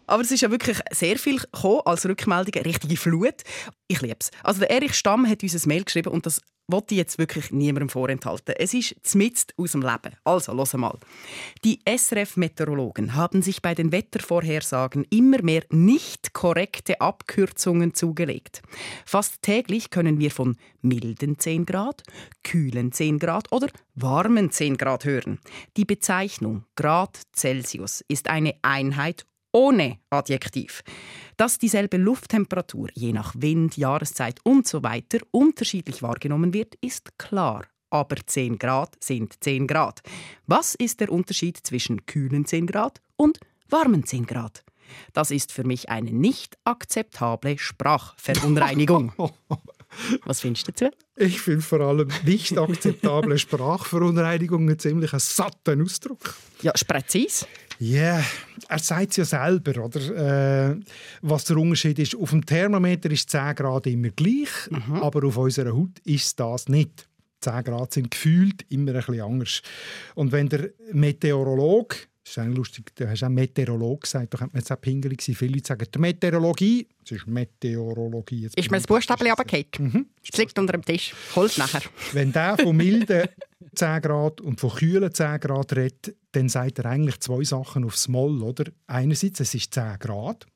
Aber 0.09 0.23
es 0.23 0.31
ist 0.31 0.41
ja 0.41 0.50
wirklich 0.50 0.79
sehr 0.91 1.19
viel 1.19 1.41
als 1.85 2.07
Rückmeldung, 2.07 2.55
eine 2.55 2.65
richtige 2.65 2.97
Flut. 2.97 3.43
Ich 3.87 4.00
liebe 4.00 4.17
es. 4.19 4.31
Also 4.43 4.61
der 4.61 4.71
Erich 4.71 4.95
Stamm 4.95 5.29
hat 5.29 5.43
uns 5.43 5.55
ein 5.55 5.69
Mail 5.69 5.85
geschrieben 5.85 6.11
und 6.11 6.27
das 6.27 6.41
wollte 6.71 6.95
ich 6.95 6.99
jetzt 6.99 7.19
wirklich 7.19 7.50
niemandem 7.50 7.88
vorenthalten. 7.88 8.55
Es 8.59 8.75
ist 8.75 8.95
zmitzt 9.03 9.55
aus 9.57 9.73
dem 9.73 9.83
Leben. 9.83 10.15
Also, 10.25 10.53
los 10.53 10.75
mal. 10.75 10.99
Die 11.65 11.81
SRF-Meteorologen 11.87 13.15
haben 13.15 13.41
sich 13.41 13.62
bei 13.62 13.75
den 13.75 13.91
Wettervorhersagen 13.91 15.07
immer 15.09 15.43
mehr 15.43 15.62
nicht 15.71 16.35
korrekte 16.35 17.00
Abkürzungen 17.00 17.95
zugelegt. 17.95 18.62
Fast 19.07 19.41
täglich 19.41 19.88
können 19.88 20.21
wir 20.21 20.31
von 20.31 20.57
milden 20.83 21.38
10 21.38 21.65
Grad, 21.65 22.03
kühlen 22.45 22.93
10 22.93 23.19
Grad 23.19 23.50
oder 23.50 23.69
warmen 23.95 24.50
10 24.50 24.77
Grad 24.77 25.07
hören. 25.07 25.41
Die 25.77 25.87
Bezeichnung 25.87 26.65
Grad 26.77 27.19
Celsius 27.35 28.05
ist 28.09 28.29
eine 28.29 28.55
Einheit 28.61 29.25
ohne 29.52 29.99
Adjektiv. 30.11 30.83
Dass 31.37 31.59
dieselbe 31.59 31.97
Lufttemperatur 31.97 32.88
je 32.95 33.12
nach 33.12 33.35
Wind, 33.37 33.76
Jahreszeit 33.76 34.40
usw. 34.45 35.02
So 35.12 35.19
unterschiedlich 35.31 36.02
wahrgenommen 36.02 36.52
wird, 36.52 36.75
ist 36.81 37.19
klar. 37.19 37.64
Aber 37.90 38.17
10 38.25 38.59
Grad 38.59 39.02
sind 39.02 39.43
10 39.43 39.67
Grad. 39.67 40.02
Was 40.47 40.75
ist 40.75 41.00
der 41.00 41.11
Unterschied 41.11 41.59
zwischen 41.62 42.05
kühlen 42.07 42.45
10 42.45 42.67
Grad 42.67 43.00
und 43.17 43.38
warmen 43.69 44.05
10 44.05 44.26
Grad? 44.26 44.64
Das 45.12 45.31
ist 45.31 45.52
für 45.52 45.64
mich 45.64 45.88
eine 45.88 46.12
nicht 46.12 46.57
akzeptable 46.64 47.59
Sprachverunreinigung. 47.59 49.12
Was 50.25 50.40
findest 50.40 50.69
du 50.69 50.73
dazu? 50.73 50.97
Ich 51.17 51.40
finde 51.40 51.62
vor 51.62 51.81
allem 51.81 52.09
nicht 52.25 52.57
akzeptable 52.59 53.38
Sprachverunreinigung 53.38 54.69
einen 54.69 54.78
ziemlich 54.78 55.11
satten 55.12 55.83
Ausdruck. 55.83 56.35
Ja, 56.62 56.73
ist. 57.14 57.49
Ja, 57.81 58.17
yeah, 58.17 58.25
er 58.69 58.79
sagt 58.81 59.11
es 59.11 59.17
ja 59.19 59.25
selber, 59.25 59.85
oder? 59.85 60.71
Äh, 60.71 60.81
was 61.23 61.45
der 61.45 61.59
Unterschied 61.59 61.99
ist. 62.01 62.17
Auf 62.17 62.31
dem 62.31 62.45
Thermometer 62.45 63.11
ist 63.11 63.31
10 63.31 63.55
Grad 63.55 63.87
immer 63.87 64.09
gleich, 64.11 64.49
mhm. 64.71 64.97
aber 64.97 65.27
auf 65.27 65.37
unserer 65.37 65.73
Haut 65.73 65.99
ist 66.05 66.41
das 66.41 66.69
nicht. 66.69 67.09
10 67.41 67.65
Grad 67.65 67.93
sind 67.93 68.11
gefühlt 68.11 68.65
immer 68.69 68.91
ein 68.91 68.97
bisschen 68.97 69.21
anders. 69.21 69.63
Und 70.17 70.33
wenn 70.33 70.49
der 70.49 70.71
Meteorologe 70.93 71.97
das 72.29 72.37
ist 72.37 72.43
eigentlich 72.43 72.59
lustig, 72.59 72.95
du 72.95 73.09
hast 73.09 73.25
auch 73.25 73.31
Meteorologe 73.31 74.01
gesagt, 74.01 74.35
da 74.35 74.39
könnte 74.39 74.55
man 74.55 74.61
jetzt 74.61 74.71
auch 74.71 74.81
pingelig 74.81 75.23
sein. 75.23 75.35
Viele 75.35 75.55
Leute 75.55 75.69
sagen, 75.69 75.87
die 75.95 75.99
Meteorologie, 75.99 76.87
das 77.01 77.13
ist 77.13 77.27
Meteorologie. 77.27 78.43
Jetzt 78.43 78.59
ist 78.59 78.71
mir 78.71 78.77
das 78.77 78.87
Buchstaben 78.87 79.27
runtergefallen? 79.27 79.67
Mhm. 79.79 80.07
Es 80.23 80.37
liegt 80.37 80.59
unter 80.59 80.73
dem 80.75 80.85
Tisch. 80.85 81.15
Hol's 81.35 81.57
nachher. 81.57 81.81
Wenn 82.13 82.31
der 82.31 82.59
von 82.59 82.77
milden 82.77 83.29
10 83.75 84.03
Grad 84.03 84.43
und 84.43 84.61
von 84.61 84.71
kühlen 84.71 85.13
10 85.13 85.41
Grad 85.41 85.75
redet, 85.75 86.17
dann 86.33 86.51
sagt 86.51 86.81
er 86.81 86.87
eigentlich 86.87 87.19
zwei 87.21 87.43
Sachen 87.45 87.85
aufs 87.85 88.09
Moll. 88.09 88.43
Oder? 88.43 88.65
Einerseits, 88.87 89.41
es 89.41 89.55
ist 89.55 89.73
10 89.73 89.99
Grad. 89.99 90.47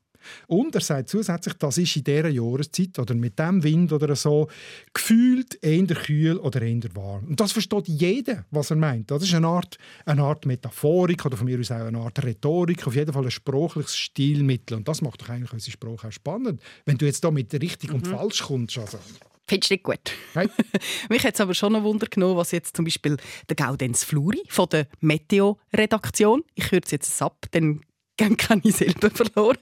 Und 0.46 0.74
er 0.74 0.80
sagt 0.80 1.08
zusätzlich, 1.08 1.54
das 1.54 1.78
ist 1.78 1.96
in 1.96 2.04
dieser 2.04 2.28
Jahreszeit 2.28 2.98
oder 2.98 3.14
mit 3.14 3.38
dem 3.38 3.62
Wind 3.62 3.92
oder 3.92 4.14
so 4.16 4.48
gefühlt 4.92 5.58
eher 5.62 5.86
kühl 5.86 6.36
oder 6.38 6.62
eher 6.62 6.80
warm. 6.94 7.24
Und 7.28 7.40
das 7.40 7.52
versteht 7.52 7.88
jeder, 7.88 8.44
was 8.50 8.70
er 8.70 8.76
meint. 8.76 9.10
Das 9.10 9.22
ist 9.22 9.34
eine 9.34 9.46
Art, 9.46 9.78
eine 10.06 10.22
Art 10.22 10.46
Metaphorik 10.46 11.24
oder 11.24 11.36
von 11.36 11.46
mir 11.46 11.58
aus 11.58 11.70
auch 11.70 11.76
eine 11.76 11.98
Art 11.98 12.22
Rhetorik, 12.22 12.86
auf 12.86 12.94
jeden 12.94 13.12
Fall 13.12 13.24
ein 13.24 13.30
sprachliches 13.30 13.96
Stilmittel. 13.96 14.76
Und 14.76 14.88
das 14.88 15.02
macht 15.02 15.22
doch 15.22 15.28
eigentlich 15.28 15.52
unsere 15.52 15.72
Sprache 15.72 16.08
auch 16.08 16.12
spannend. 16.12 16.62
Wenn 16.84 16.98
du 16.98 17.06
jetzt 17.06 17.24
da 17.24 17.30
mit 17.30 17.52
richtig 17.54 17.90
mhm. 17.90 17.96
und 17.96 18.06
falsch 18.06 18.42
kommst. 18.42 18.78
Also. 18.78 18.98
Findest 19.46 19.70
du 19.70 19.74
nicht 19.74 19.84
gut? 19.84 20.12
Nein. 20.34 20.50
Mich 21.08 21.24
hat 21.24 21.34
es 21.34 21.40
aber 21.40 21.54
schon 21.54 21.74
ein 21.74 21.82
Wunder 21.82 22.06
genommen, 22.06 22.36
was 22.36 22.52
jetzt 22.52 22.76
zum 22.76 22.84
Beispiel 22.84 23.16
der 23.48 23.56
Gaudenz 23.56 24.04
Fluri 24.04 24.42
von 24.48 24.68
der 24.70 24.86
Meteo-Redaktion, 25.00 26.42
ich 26.54 26.68
kürze 26.68 26.96
jetzt 26.96 27.20
ab, 27.20 27.46
dann 27.50 27.80
kann 28.16 28.60
ich 28.64 28.76
selber 28.76 29.10
verloren. 29.10 29.58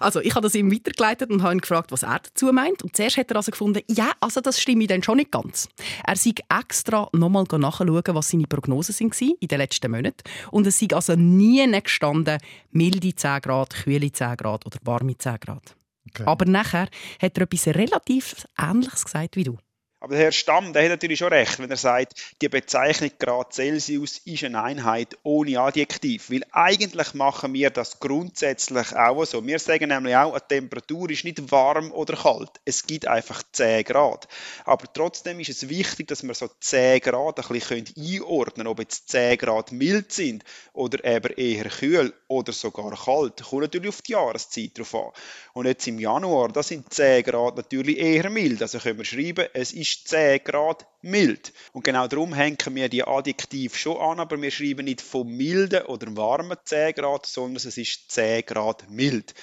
Also 0.00 0.20
ich 0.20 0.34
habe 0.34 0.42
das 0.42 0.54
ihm 0.54 0.72
weitergeleitet 0.72 1.30
und 1.30 1.42
habe 1.42 1.54
ihn 1.54 1.60
gefragt, 1.60 1.90
was 1.92 2.02
er 2.02 2.20
dazu 2.20 2.52
meint. 2.52 2.82
Und 2.82 2.96
zuerst 2.96 3.16
hat 3.16 3.30
er 3.30 3.36
also 3.36 3.50
gefunden, 3.50 3.82
ja, 3.88 4.12
also 4.20 4.40
das 4.40 4.60
stimmt 4.60 4.90
dann 4.90 5.02
schon 5.02 5.16
nicht 5.16 5.32
ganz. 5.32 5.68
Er 6.06 6.16
sei 6.16 6.34
extra 6.48 7.08
nochmal 7.12 7.44
nachschauen, 7.50 8.14
was 8.14 8.30
seine 8.30 8.46
Prognosen 8.46 8.94
waren 9.10 9.34
in 9.40 9.48
den 9.48 9.58
letzten 9.58 9.90
Monaten. 9.90 10.22
Und 10.50 10.66
es 10.66 10.78
sei 10.78 10.88
also 10.92 11.14
nie 11.14 11.66
gestanden, 11.82 12.38
milde 12.70 13.14
10 13.14 13.40
Grad, 13.40 13.74
kühle 13.74 14.12
10 14.12 14.36
Grad 14.36 14.66
oder 14.66 14.78
warme 14.82 15.16
10 15.16 15.40
Grad. 15.40 15.74
Okay. 16.10 16.24
Aber 16.24 16.44
nachher 16.46 16.88
hat 17.20 17.38
er 17.38 17.42
etwas 17.42 17.66
relativ 17.68 18.46
Ähnliches 18.58 19.04
gesagt 19.04 19.36
wie 19.36 19.44
du. 19.44 19.58
Aber 20.00 20.14
der 20.14 20.26
Herr 20.26 20.32
Stamm, 20.32 20.72
der 20.72 20.84
hat 20.84 20.90
natürlich 20.90 21.18
schon 21.18 21.32
recht, 21.32 21.58
wenn 21.58 21.70
er 21.70 21.76
sagt, 21.76 22.14
die 22.40 22.48
Bezeichnung 22.48 23.10
Grad 23.18 23.52
Celsius 23.52 24.18
ist 24.18 24.44
eine 24.44 24.62
Einheit 24.62 25.18
ohne 25.24 25.58
Adjektiv. 25.58 26.30
Weil 26.30 26.44
eigentlich 26.52 27.14
machen 27.14 27.52
wir 27.52 27.70
das 27.70 27.98
grundsätzlich 27.98 28.94
auch 28.94 29.24
so. 29.24 29.44
Wir 29.44 29.58
sagen 29.58 29.88
nämlich 29.88 30.14
auch, 30.14 30.34
eine 30.34 30.46
Temperatur 30.46 31.10
ist 31.10 31.24
nicht 31.24 31.50
warm 31.50 31.90
oder 31.90 32.14
kalt. 32.14 32.50
Es 32.64 32.86
gibt 32.86 33.08
einfach 33.08 33.42
10 33.50 33.82
Grad. 33.82 34.28
Aber 34.64 34.84
trotzdem 34.92 35.40
ist 35.40 35.50
es 35.50 35.68
wichtig, 35.68 36.06
dass 36.06 36.22
wir 36.22 36.34
so 36.34 36.48
10 36.60 37.00
Grad 37.00 37.40
ein 37.40 37.48
bisschen 37.48 37.84
einordnen 37.96 38.54
können, 38.54 38.68
ob 38.68 38.78
jetzt 38.78 39.08
10 39.08 39.36
Grad 39.38 39.72
mild 39.72 40.12
sind 40.12 40.44
oder 40.74 41.04
eben 41.04 41.34
eher 41.34 41.68
kühl 41.70 42.14
oder 42.28 42.52
sogar 42.52 42.96
kalt. 42.96 43.42
Kommt 43.42 43.62
natürlich 43.62 43.88
auf 43.88 44.02
die 44.02 44.12
Jahreszeit 44.12 44.78
drauf 44.78 44.94
an. 44.94 45.10
Und 45.54 45.66
jetzt 45.66 45.88
im 45.88 45.98
Januar, 45.98 46.50
da 46.50 46.62
sind 46.62 46.94
10 46.94 47.24
Grad 47.24 47.56
natürlich 47.56 47.98
eher 47.98 48.30
mild. 48.30 48.62
Also 48.62 48.78
können 48.78 48.98
wir 48.98 49.04
schreiben, 49.04 49.48
es 49.54 49.72
ist 49.72 49.87
ist 49.88 50.08
10 50.08 50.44
Grad 50.44 50.86
mild. 51.02 51.52
Und 51.72 51.84
genau 51.84 52.06
darum 52.06 52.34
hängen 52.34 52.58
wir 52.70 52.88
die 52.88 53.04
Adjektiv 53.04 53.76
schon 53.76 53.96
an, 53.96 54.20
aber 54.20 54.40
wir 54.40 54.50
schreiben 54.50 54.84
nicht 54.84 55.00
von 55.00 55.26
milden 55.26 55.82
oder 55.86 56.14
warmen 56.16 56.56
10 56.64 56.94
Grad, 56.94 57.26
sondern 57.26 57.56
es 57.56 57.76
ist 57.76 58.10
10 58.10 58.44
Grad 58.46 58.88
mild. 58.90 59.34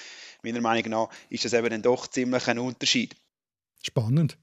Meiner 0.43 0.61
Meinung 0.61 0.91
nach 0.91 1.09
ist 1.29 1.45
das 1.45 1.53
eben 1.53 1.69
dann 1.69 1.81
doch 1.81 2.07
ziemlich 2.07 2.47
ein 2.47 2.59
Unterschied. 2.59 3.15
Spannend. 3.81 4.37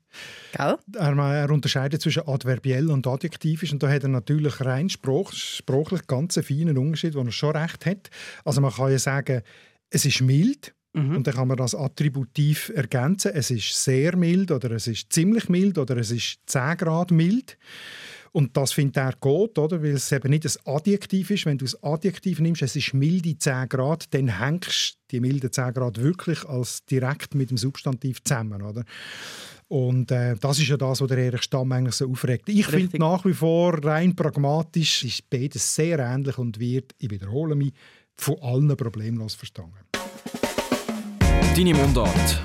Gell? 0.53 0.79
Er, 0.95 1.17
er, 1.17 1.51
unterscheidet 1.51 2.03
zwischen 2.03 2.29
adverbiell 2.29 2.91
und 2.91 3.07
adjektivisch 3.07 3.73
und 3.73 3.83
da 3.83 3.89
hat 3.89 4.03
er 4.03 4.09
natürlich 4.09 4.61
rein 4.61 4.89
Spruch, 4.89 5.33
sprachlich 5.33 6.07
ganz 6.07 6.37
einen 6.37 6.47
feinen 6.47 6.79
Unterschied, 6.79 7.15
wo 7.15 7.23
er 7.23 7.33
schon 7.33 7.57
recht 7.57 7.87
hat. 7.87 8.11
Also 8.45 8.61
man 8.61 8.73
kann 8.73 8.93
ja 8.93 8.99
sagen, 8.99 9.43
es 9.91 10.05
ist 10.05 10.21
mild, 10.21 10.75
Mhm. 10.95 11.17
Und 11.17 11.27
dann 11.27 11.35
kann 11.35 11.49
man 11.49 11.57
das 11.57 11.75
attributiv 11.75 12.71
ergänzen. 12.75 13.33
Es 13.35 13.51
ist 13.51 13.73
sehr 13.83 14.17
mild 14.17 14.51
oder 14.51 14.73
es 14.73 14.87
ist 14.87 15.13
ziemlich 15.13 15.49
mild 15.49 15.79
oder 15.79 15.97
es 15.97 16.11
ist 16.11 16.41
10 16.47 16.77
Grad 16.77 17.11
mild. 17.11 17.57
Und 18.33 18.57
das 18.57 18.73
findet 18.73 18.97
er 18.97 19.15
gut, 19.21 19.59
oder? 19.59 19.83
weil 19.83 19.93
es 19.93 20.11
eben 20.11 20.31
nicht 20.31 20.47
ein 20.47 20.75
Adjektiv 20.75 21.31
ist. 21.31 21.45
Wenn 21.45 21.59
du 21.59 21.67
das 21.67 21.83
Adjektiv 21.83 22.41
nimmst, 22.41 22.63
es 22.63 22.77
ist 22.77 22.95
milde 22.95 23.37
10 23.37 23.69
Grad, 23.69 24.13
dann 24.15 24.39
hängst 24.39 24.95
du 24.95 24.99
die 25.11 25.21
milde 25.21 25.51
10 25.51 25.75
Grad 25.75 26.01
wirklich 26.01 26.45
als 26.47 26.85
direkt 26.87 27.35
mit 27.35 27.51
dem 27.51 27.59
Substantiv 27.59 28.25
zusammen. 28.25 28.63
Oder? 28.63 28.85
Und 29.69 30.11
äh, 30.11 30.35
das 30.37 30.59
ist 30.59 30.69
ja 30.69 30.79
das, 30.79 31.03
was 31.03 31.09
der 31.09 31.19
Erich 31.19 31.43
Stamm 31.43 31.73
eigentlich 31.73 31.95
so 31.95 32.11
aufregt. 32.11 32.49
Ich 32.49 32.67
finde 32.67 32.99
nach 32.99 33.25
wie 33.27 33.35
vor, 33.35 33.83
rein 33.85 34.17
pragmatisch, 34.17 35.05
ist 35.05 35.29
beides 35.29 35.75
sehr 35.75 35.99
ähnlich 35.99 36.39
und 36.39 36.59
wird, 36.59 36.95
ich 36.99 37.11
wiederhole 37.11 37.55
mich, 37.55 37.73
von 38.17 38.37
allen 38.41 38.77
problemlos 38.77 39.35
verstanden. 39.35 39.79
Deine 41.55 41.75
Mundart. 41.75 42.43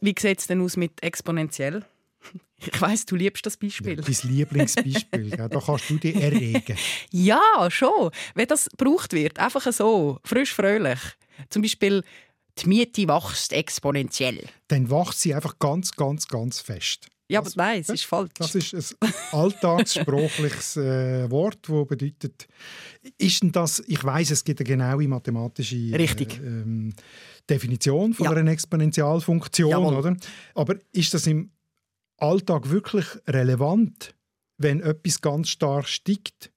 Wie 0.00 0.14
sieht 0.18 0.38
es 0.38 0.46
denn 0.46 0.62
aus 0.62 0.78
mit 0.78 1.02
exponentiell? 1.02 1.84
Ich 2.56 2.80
weiß, 2.80 3.04
du 3.04 3.16
liebst 3.16 3.44
das 3.44 3.58
Beispiel. 3.58 3.96
Ja, 3.96 4.02
dein 4.02 4.30
Lieblingsbeispiel. 4.30 5.28
ja, 5.36 5.48
da 5.48 5.60
kannst 5.60 5.90
du 5.90 5.98
dich 5.98 6.16
erregen. 6.16 6.78
ja, 7.10 7.68
schon. 7.68 8.10
Wenn 8.34 8.46
das 8.46 8.70
gebraucht 8.70 9.12
wird, 9.12 9.38
einfach 9.38 9.70
so, 9.70 10.18
frisch, 10.24 10.54
fröhlich. 10.54 10.98
Zum 11.50 11.60
Beispiel, 11.60 12.02
die 12.56 12.66
Miete 12.66 13.06
wächst 13.06 13.52
exponentiell. 13.52 14.48
Dann 14.68 14.90
wächst 14.90 15.20
sie 15.20 15.34
einfach 15.34 15.58
ganz, 15.58 15.94
ganz, 15.94 16.26
ganz 16.26 16.60
fest. 16.60 17.10
Ja, 17.28 17.40
aber 17.40 17.50
nein, 17.54 17.80
es 17.80 17.88
ist 17.88 18.04
falsch. 18.04 18.32
Das 18.36 18.54
ist 18.54 18.96
ein 19.00 19.12
alltagssprachliches 19.32 20.76
äh, 20.76 21.30
Wort, 21.30 21.58
das 21.62 21.88
bedeutet, 21.88 22.46
ist 23.16 23.42
denn 23.42 23.50
das, 23.50 23.82
ich 23.86 24.04
weiß, 24.04 24.30
es 24.30 24.44
gibt 24.44 24.60
eine 24.60 24.68
genaue 24.68 25.08
mathematische 25.08 25.76
äh, 25.76 26.06
ähm, 26.42 26.92
Definition 27.48 28.14
von 28.14 28.24
ja. 28.24 28.32
einer 28.32 28.50
Exponentialfunktion, 28.50 29.70
Jawohl. 29.70 29.94
oder? 29.94 30.16
Aber 30.54 30.76
ist 30.92 31.14
das 31.14 31.26
im 31.26 31.50
Alltag 32.16 32.70
wirklich 32.70 33.06
relevant, 33.26 34.14
wenn 34.56 34.80
etwas 34.80 35.20
ganz 35.20 35.48
stark 35.48 35.88
steigt? 35.88 36.52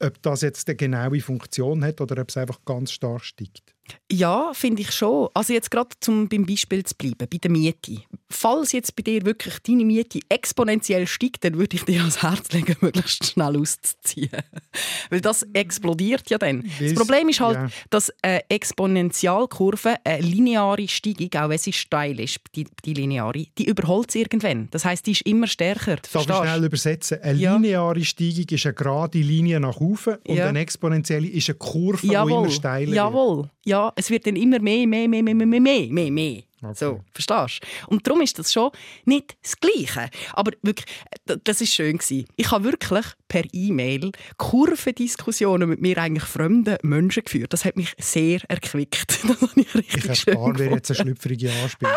Ob 0.00 0.20
das 0.22 0.42
jetzt 0.42 0.68
eine 0.68 0.76
genaue 0.76 1.20
Funktion 1.20 1.84
hat 1.84 2.00
oder 2.00 2.20
ob 2.20 2.28
es 2.28 2.36
einfach 2.36 2.64
ganz 2.64 2.92
stark 2.92 3.24
steigt? 3.24 3.73
Ja, 4.10 4.52
finde 4.54 4.82
ich 4.82 4.92
schon. 4.92 5.28
Also 5.34 5.52
jetzt 5.52 5.70
gerade 5.70 5.88
zum 6.00 6.28
beim 6.28 6.46
Beispiel 6.46 6.84
zu 6.84 6.94
bleiben, 6.94 7.26
bei 7.30 7.38
der 7.38 7.50
Miete. 7.50 8.02
Falls 8.30 8.72
jetzt 8.72 8.94
bei 8.96 9.02
dir 9.02 9.24
wirklich 9.24 9.58
deine 9.60 9.84
Miete 9.84 10.20
exponentiell 10.28 11.06
steigt, 11.06 11.44
dann 11.44 11.58
würde 11.58 11.76
ich 11.76 11.84
dir 11.84 12.00
ans 12.00 12.22
Herz 12.22 12.52
legen, 12.52 12.76
möglichst 12.80 13.24
schnell 13.24 13.56
auszuziehen. 13.56 14.30
Weil 15.10 15.20
das 15.20 15.42
explodiert 15.52 16.30
ja 16.30 16.38
dann. 16.38 16.64
Das 16.78 16.94
Problem 16.94 17.28
ist 17.28 17.40
halt, 17.40 17.56
ja. 17.56 17.68
dass 17.90 18.12
eine 18.22 18.48
Exponentialkurve, 18.50 19.96
eine 20.04 20.20
lineare 20.22 20.86
Steigung, 20.86 21.30
auch 21.36 21.48
wenn 21.48 21.58
sie 21.58 21.72
steil 21.72 22.20
ist, 22.20 22.38
die, 22.54 22.66
die 22.84 22.94
lineare, 22.94 23.46
die 23.58 23.66
überholt 23.66 24.10
sie 24.10 24.20
irgendwann. 24.20 24.68
Das 24.70 24.84
heißt, 24.84 25.06
die 25.06 25.12
ist 25.12 25.22
immer 25.22 25.46
stärker. 25.46 25.96
Darf 25.96 26.14
ich 26.14 26.22
schnell 26.22 26.64
übersetzen? 26.64 27.20
Eine 27.22 27.38
ja. 27.38 27.56
lineare 27.56 28.04
Steigung 28.04 28.46
ist 28.48 28.66
eine 28.66 28.74
gerade 28.74 29.18
Linie 29.18 29.60
nach 29.60 29.76
oben 29.76 30.16
und 30.26 30.36
ja. 30.36 30.46
eine 30.46 30.60
exponentielle 30.60 31.26
ist 31.26 31.48
eine 31.48 31.58
Kurve, 31.58 32.06
die 32.06 32.14
immer 32.14 32.50
steiler 32.50 32.92
Jawohl. 32.92 33.36
wird. 33.38 33.50
Jawohl 33.64 33.73
ja, 33.74 33.92
es 33.96 34.08
wird 34.08 34.26
dann 34.26 34.36
immer 34.36 34.60
mehr, 34.60 34.86
mehr, 34.86 35.08
mehr, 35.08 35.22
mehr, 35.22 35.34
mehr, 35.34 35.90
mehr, 35.90 36.10
mehr. 36.10 36.42
Okay. 36.64 36.74
So, 36.74 37.00
verstehst 37.12 37.60
du? 37.62 37.88
Und 37.88 38.06
darum 38.06 38.20
ist 38.22 38.38
das 38.38 38.52
schon 38.52 38.70
nicht 39.04 39.36
das 39.42 39.58
Gleiche. 39.58 40.10
Aber 40.32 40.52
wirklich, 40.62 40.86
das 41.44 41.60
ist 41.60 41.74
schön 41.74 41.98
gewesen. 41.98 42.26
Ich 42.36 42.50
habe 42.50 42.64
wirklich 42.64 43.04
per 43.28 43.42
E-Mail 43.52 44.12
Kurvendiskussionen 44.36 45.68
mit 45.68 45.80
mir 45.80 45.98
eigentlich 45.98 46.24
fremden 46.24 46.76
Menschen 46.82 47.24
geführt. 47.24 47.52
Das 47.52 47.64
hat 47.64 47.76
mich 47.76 47.94
sehr 47.98 48.40
erquickt. 48.48 49.20
Das 49.34 49.40
habe 49.40 49.60
ich 49.60 49.74
richtig 49.74 50.10
ich 50.10 50.20
schön 50.20 50.58
wäre 50.58 50.74
jetzt 50.74 50.90
eine 50.90 51.00
schlüpfrige 51.00 51.50
Anspielung. 51.62 51.94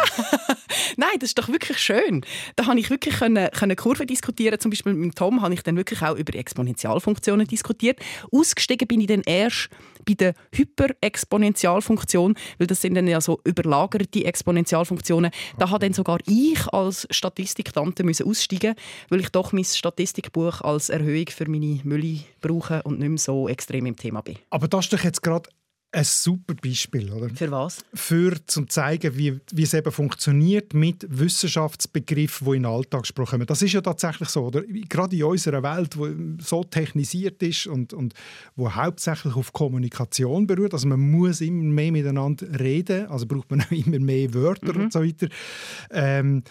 Nein, 0.97 1.19
das 1.19 1.29
ist 1.29 1.37
doch 1.37 1.49
wirklich 1.49 1.77
schön. 1.77 2.21
Da 2.55 2.65
habe 2.65 2.79
ich 2.79 2.89
wirklich 2.89 3.15
können, 3.15 3.49
können 3.51 3.75
Kurven 3.75 4.07
diskutieren. 4.07 4.59
Zum 4.59 4.71
Beispiel 4.71 4.93
mit 4.93 5.15
Tom 5.15 5.41
habe 5.41 5.53
ich 5.53 5.61
dann 5.61 5.75
wirklich 5.75 6.01
auch 6.01 6.15
über 6.15 6.33
Exponentialfunktionen 6.35 7.47
diskutiert. 7.47 7.99
Ausgestiegen 8.31 8.87
bin 8.87 9.01
ich 9.01 9.07
dann 9.07 9.21
erst 9.25 9.69
bei 10.07 10.13
der 10.13 10.33
Hyperexponentialfunktion, 10.53 12.35
weil 12.57 12.67
das 12.67 12.81
sind 12.81 12.95
dann 12.95 13.07
ja 13.07 13.21
so 13.21 13.39
überlagerte 13.43 14.25
Exponentialfunktionen. 14.25 14.56
Da 14.65 15.69
hat 15.69 15.83
dann 15.83 15.93
sogar 15.93 16.19
ich 16.25 16.67
als 16.73 17.07
Statistiktante 17.11 18.03
müssen 18.03 18.27
aussteigen, 18.27 18.75
weil 19.09 19.19
ich 19.19 19.29
doch 19.29 19.51
mein 19.51 19.63
Statistikbuch 19.63 20.61
als 20.61 20.89
Erhöhung 20.89 21.27
für 21.29 21.49
meine 21.49 21.79
Mülle 21.83 22.19
brauche 22.41 22.83
und 22.83 22.99
nicht 22.99 23.09
mehr 23.09 23.17
so 23.17 23.47
extrem 23.47 23.85
im 23.85 23.95
Thema 23.95 24.21
bin. 24.21 24.37
Aber 24.49 24.67
das 24.67 24.85
ist 24.85 24.93
doch 24.93 25.03
jetzt 25.03 25.21
gerade 25.21 25.49
ein 25.91 26.03
super 26.03 26.53
Beispiel, 26.53 27.11
oder? 27.11 27.29
Für 27.29 27.49
was? 27.49 27.83
Für 27.93 28.35
zum 28.45 28.69
zeigen, 28.69 29.17
wie, 29.17 29.39
wie 29.51 29.63
es 29.63 29.73
eben 29.73 29.91
funktioniert 29.91 30.73
mit 30.73 31.05
Wissenschaftsbegriffen, 31.09 32.45
die 32.45 32.57
in 32.57 32.63
den 32.63 32.71
Alltagssprache 32.71 33.31
kommen. 33.31 33.47
Das 33.47 33.61
ist 33.61 33.71
ja 33.71 33.81
tatsächlich 33.81 34.29
so, 34.29 34.45
oder? 34.45 34.63
Gerade 34.63 35.15
in 35.15 35.23
unserer 35.23 35.63
Welt, 35.63 35.97
wo 35.97 36.09
so 36.39 36.63
technisiert 36.63 37.41
ist 37.41 37.67
und, 37.67 37.93
und 37.93 38.13
wo 38.55 38.73
hauptsächlich 38.73 39.35
auf 39.35 39.53
Kommunikation 39.53 40.45
beruht, 40.45 40.73
also 40.73 40.87
man 40.87 40.99
muss 40.99 41.39
immer 41.41 41.63
mehr 41.63 41.91
miteinander 41.91 42.59
reden, 42.59 43.07
also 43.07 43.25
braucht 43.25 43.49
man 43.49 43.61
auch 43.67 43.71
immer 43.71 43.99
mehr 43.99 44.33
Wörter 44.33 44.73
mhm. 44.73 44.81
und 44.81 44.93
so 44.93 45.01
weiter. 45.01 45.27
Ähm, 45.89 46.43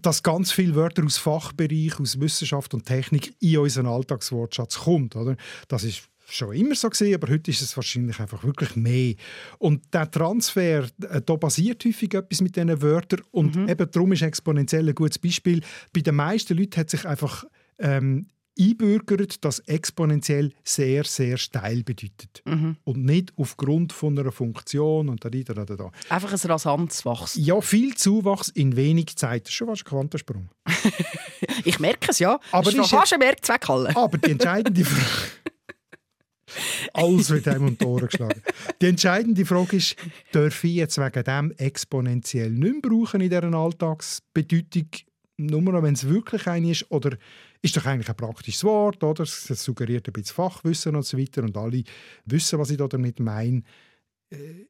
dass 0.00 0.22
ganz 0.22 0.52
viele 0.52 0.74
Wörter 0.74 1.04
aus 1.04 1.18
Fachbereich, 1.18 1.98
aus 2.00 2.18
Wissenschaft 2.20 2.72
und 2.74 2.86
Technik 2.86 3.34
in 3.40 3.58
unseren 3.58 3.86
Alltagswortschatz 3.86 4.78
kommt. 4.78 5.16
Oder? 5.16 5.36
Das 5.68 5.84
ist 5.84 6.08
schon 6.30 6.54
immer 6.54 6.74
so 6.74 6.88
gesehen, 6.88 7.14
aber 7.14 7.32
heute 7.32 7.50
ist 7.50 7.62
es 7.62 7.76
wahrscheinlich 7.76 8.18
einfach 8.20 8.44
wirklich 8.44 8.76
mehr. 8.76 9.14
Und 9.58 9.92
der 9.92 10.10
Transfer, 10.10 10.84
äh, 11.02 11.20
da 11.24 11.36
basiert 11.36 11.84
häufig 11.84 12.14
etwas 12.14 12.40
mit 12.40 12.56
diesen 12.56 12.82
Wörtern 12.82 13.22
und 13.30 13.56
mhm. 13.56 13.68
eben 13.68 13.90
darum 13.90 14.12
ist 14.12 14.22
exponentiell 14.22 14.88
ein 14.88 14.94
gutes 14.94 15.18
Beispiel. 15.18 15.62
Bei 15.92 16.00
den 16.00 16.14
meisten 16.14 16.56
Leuten 16.56 16.78
hat 16.80 16.90
sich 16.90 17.06
einfach 17.06 17.44
ähm, 17.78 18.26
einbürgert, 18.58 19.44
dass 19.44 19.60
exponentiell 19.60 20.52
sehr, 20.64 21.04
sehr 21.04 21.38
steil 21.38 21.82
bedeutet. 21.82 22.42
Mhm. 22.44 22.76
Und 22.84 23.04
nicht 23.04 23.32
aufgrund 23.36 23.92
von 23.92 24.18
einer 24.18 24.32
Funktion 24.32 25.08
und 25.08 25.24
da, 25.24 25.30
da, 25.30 25.64
da, 25.64 25.76
da. 25.76 25.90
Einfach 26.08 26.32
ein 26.32 26.50
rasantes 26.50 27.04
Wachstum. 27.04 27.42
Ja, 27.42 27.60
viel 27.60 27.94
Zuwachs 27.94 28.48
in 28.48 28.76
wenig 28.76 29.16
Zeit. 29.16 29.44
Das 29.44 29.50
ist 29.50 29.54
schon 29.54 29.68
fast 29.68 29.82
ein 29.82 29.88
Quantensprung. 29.88 30.50
ich 31.64 31.78
merke 31.78 32.10
es 32.10 32.18
ja. 32.18 32.38
Aber 32.52 32.70
das 32.70 32.74
ist 32.74 32.90
fast 32.90 33.12
ein 33.12 33.18
Merkzweck. 33.20 33.68
Aber 33.68 34.18
die 34.18 34.32
entscheidende 34.32 34.84
Frage... 34.84 35.39
Alles 36.92 37.30
wird 37.30 37.48
einem 37.48 37.68
um 37.68 37.78
die 37.78 37.84
Ohren 37.84 38.06
geschlagen. 38.06 38.42
Die 38.80 38.86
entscheidende 38.86 39.44
Frage 39.46 39.76
ist, 39.76 39.96
darf 40.32 40.64
ich 40.64 40.74
jetzt 40.74 40.98
wegen 40.98 41.24
dem 41.24 41.52
exponentiell 41.52 42.50
nicht 42.50 42.72
mehr 42.72 42.80
brauchen 42.82 43.20
in 43.20 43.30
dieser 43.30 43.52
Alltagsbedeutung, 43.52 44.88
nur 45.38 45.82
wenn 45.82 45.94
es 45.94 46.08
wirklich 46.08 46.46
eine 46.46 46.70
ist, 46.70 46.90
oder 46.90 47.16
ist 47.62 47.76
doch 47.76 47.86
eigentlich 47.86 48.08
ein 48.08 48.16
praktisches 48.16 48.64
Wort, 48.64 49.02
oder? 49.04 49.22
Es 49.22 49.46
suggeriert 49.46 50.08
ein 50.08 50.12
bisschen 50.12 50.34
Fachwissen 50.34 50.96
und 50.96 51.04
so 51.04 51.18
weiter 51.18 51.42
und 51.42 51.56
alle 51.56 51.82
wissen, 52.26 52.58
was 52.58 52.70
ich 52.70 52.78
damit 52.78 53.20
meine. 53.20 53.62
Äh, 54.30 54.66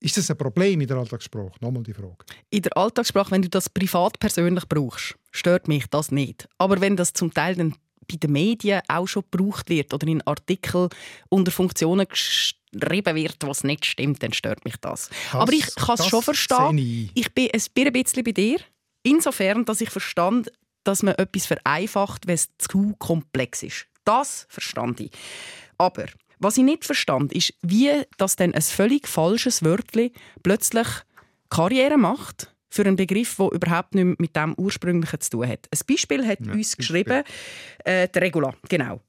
ist 0.00 0.16
das 0.16 0.30
ein 0.30 0.36
Problem 0.36 0.80
in 0.80 0.88
der 0.88 0.96
Alltagssprache? 0.96 1.52
Nochmal 1.60 1.84
die 1.84 1.94
Frage. 1.94 2.24
In 2.50 2.62
der 2.62 2.76
Alltagssprache, 2.76 3.30
wenn 3.30 3.42
du 3.42 3.48
das 3.48 3.70
privat 3.70 4.18
persönlich 4.18 4.68
brauchst, 4.68 5.14
stört 5.30 5.68
mich 5.68 5.86
das 5.86 6.10
nicht. 6.10 6.48
Aber 6.58 6.80
wenn 6.80 6.96
das 6.96 7.12
zum 7.12 7.32
Teil 7.32 7.54
dann 7.54 7.76
bei 8.12 8.26
den 8.26 8.32
Medien 8.32 8.82
auch 8.88 9.06
schon 9.06 9.24
gebraucht 9.30 9.68
wird 9.68 9.92
oder 9.92 10.06
in 10.06 10.22
Artikeln 10.22 10.88
unter 11.28 11.50
Funktionen 11.50 12.06
geschrieben 12.06 13.16
wird, 13.16 13.36
was 13.40 13.64
nicht 13.64 13.84
stimmt, 13.86 14.22
dann 14.22 14.32
stört 14.32 14.64
mich 14.64 14.76
das. 14.76 15.08
das 15.08 15.34
Aber 15.34 15.52
ich 15.52 15.74
kann 15.74 15.96
es 15.98 16.06
schon 16.06 16.22
verstehen. 16.22 16.78
Ich. 16.78 17.10
ich 17.14 17.34
bin 17.34 17.86
ein 17.86 17.92
bisschen 17.92 18.24
bei 18.24 18.32
dir. 18.32 18.58
Insofern, 19.02 19.64
dass 19.64 19.80
ich 19.80 19.90
verstand, 19.90 20.52
dass 20.84 21.02
man 21.02 21.14
etwas 21.14 21.46
vereinfacht, 21.46 22.26
wenn 22.26 22.34
es 22.34 22.48
zu 22.58 22.94
komplex 22.98 23.62
ist. 23.62 23.86
Das 24.04 24.46
verstand 24.48 25.00
ich. 25.00 25.10
Aber 25.78 26.06
was 26.38 26.56
ich 26.56 26.64
nicht 26.64 26.84
verstand, 26.84 27.32
ist, 27.32 27.54
wie 27.62 27.90
das 28.16 28.36
dann 28.36 28.54
ein 28.54 28.62
völlig 28.62 29.06
falsches 29.06 29.64
Wörtchen 29.64 30.10
plötzlich 30.42 30.86
Karriere 31.50 31.98
macht 31.98 32.51
für 32.72 32.86
einen 32.86 32.96
Begriff, 32.96 33.36
der 33.36 33.52
überhaupt 33.52 33.94
nicht 33.94 34.18
mit 34.18 34.34
dem 34.34 34.54
ursprünglichen 34.54 35.20
zu 35.20 35.30
tun 35.30 35.48
hat. 35.48 35.68
Ein 35.70 35.80
Beispiel 35.86 36.26
hat 36.26 36.38
ja, 36.40 36.52
uns 36.52 36.76
geschrieben, 36.76 37.22
äh, 37.84 38.08
der 38.08 38.22
Regula, 38.22 38.54
genau. 38.68 39.00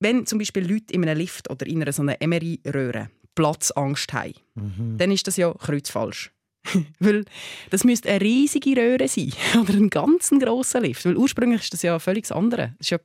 Wenn 0.00 0.26
zum 0.26 0.38
Beispiel 0.38 0.70
Leute 0.70 0.92
in 0.92 1.02
einem 1.02 1.16
Lift 1.18 1.48
oder 1.50 1.66
in 1.66 1.80
einer 1.80 1.92
so 1.92 2.02
einer 2.02 2.20
Emery-Röhre 2.20 3.08
Platzangst 3.34 4.12
haben, 4.12 4.34
mhm. 4.54 4.98
dann 4.98 5.10
ist 5.10 5.26
das 5.26 5.38
ja 5.38 5.52
kreuzfalsch. 5.52 6.30
weil 6.98 7.24
das 7.70 7.84
müsste 7.84 8.10
eine 8.10 8.20
riesige 8.20 8.76
Röhre 8.76 9.08
sein 9.08 9.32
oder 9.60 9.72
ein 9.72 9.88
ganz 9.88 10.30
grosser 10.30 10.80
Lift. 10.80 11.04
Weil 11.06 11.16
ursprünglich 11.16 11.62
ist 11.62 11.72
das 11.72 11.82
ja 11.82 11.98
völlig 11.98 12.30
andere. 12.32 12.74
Das 12.78 12.86
ist 12.86 12.90
ja 12.90 12.98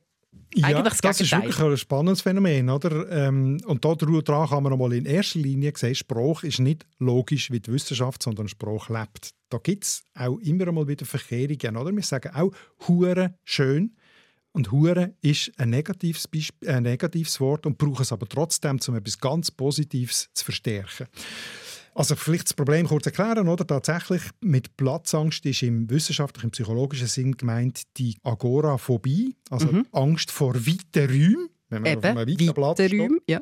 ja, 0.54 0.82
das, 0.82 0.98
das 0.98 1.20
ist 1.20 1.32
wirklich 1.32 1.58
ein 1.58 1.76
spannendes 1.76 2.20
Phänomen. 2.20 2.68
Oder? 2.68 3.10
Ähm, 3.10 3.58
und 3.64 3.84
daran 3.84 4.48
kann 4.48 4.62
man 4.62 4.78
mal 4.78 4.92
in 4.92 5.06
erster 5.06 5.38
Linie 5.38 5.72
sehen, 5.76 5.94
Spruch 5.94 6.42
ist 6.42 6.60
nicht 6.60 6.86
logisch 6.98 7.50
wie 7.50 7.60
die 7.60 7.72
Wissenschaft, 7.72 8.22
sondern 8.22 8.48
Spruch 8.48 8.88
lebt. 8.88 9.30
Da 9.48 9.58
gibt 9.58 9.84
es 9.84 10.04
auch 10.14 10.38
immer 10.38 10.70
mal 10.72 10.88
wieder 10.88 11.06
Verkehrungen. 11.06 11.76
Oder? 11.76 11.94
Wir 11.94 12.02
sagen 12.02 12.34
auch 12.34 12.52
«hure 12.86 13.34
schön». 13.44 13.96
Und 14.54 14.70
«hure» 14.70 15.14
ist 15.22 15.50
ein 15.56 15.70
negatives, 15.70 16.28
ein 16.66 16.82
negatives 16.82 17.40
Wort 17.40 17.64
und 17.64 17.78
brauchen 17.78 18.02
es 18.02 18.12
aber 18.12 18.28
trotzdem, 18.28 18.78
um 18.86 18.94
etwas 18.96 19.18
ganz 19.18 19.50
Positives 19.50 20.28
zu 20.34 20.44
verstärken. 20.44 21.06
Also 21.94 22.16
vielleicht 22.16 22.46
das 22.46 22.54
Problem 22.54 22.86
kurz 22.86 23.06
erklären, 23.06 23.48
oder? 23.48 23.66
Tatsächlich 23.66 24.22
mit 24.40 24.76
Platzangst 24.76 25.44
ist 25.44 25.62
im 25.62 25.90
wissenschaftlichen, 25.90 26.50
psychologischen 26.50 27.06
Sinn 27.06 27.36
gemeint 27.36 27.82
die 27.98 28.16
Agoraphobie, 28.22 29.36
also 29.50 29.66
mhm. 29.66 29.86
Angst 29.92 30.30
vor 30.30 30.54
weiten 30.54 31.10
Räumen, 31.10 31.48
wenn 31.68 31.82
man 31.82 31.92
Eben, 31.92 31.98
auf 31.98 32.04
einem 32.04 32.28
weiten 32.28 32.54
Platz 32.54 32.80
Räume, 32.80 33.18
ja. 33.28 33.40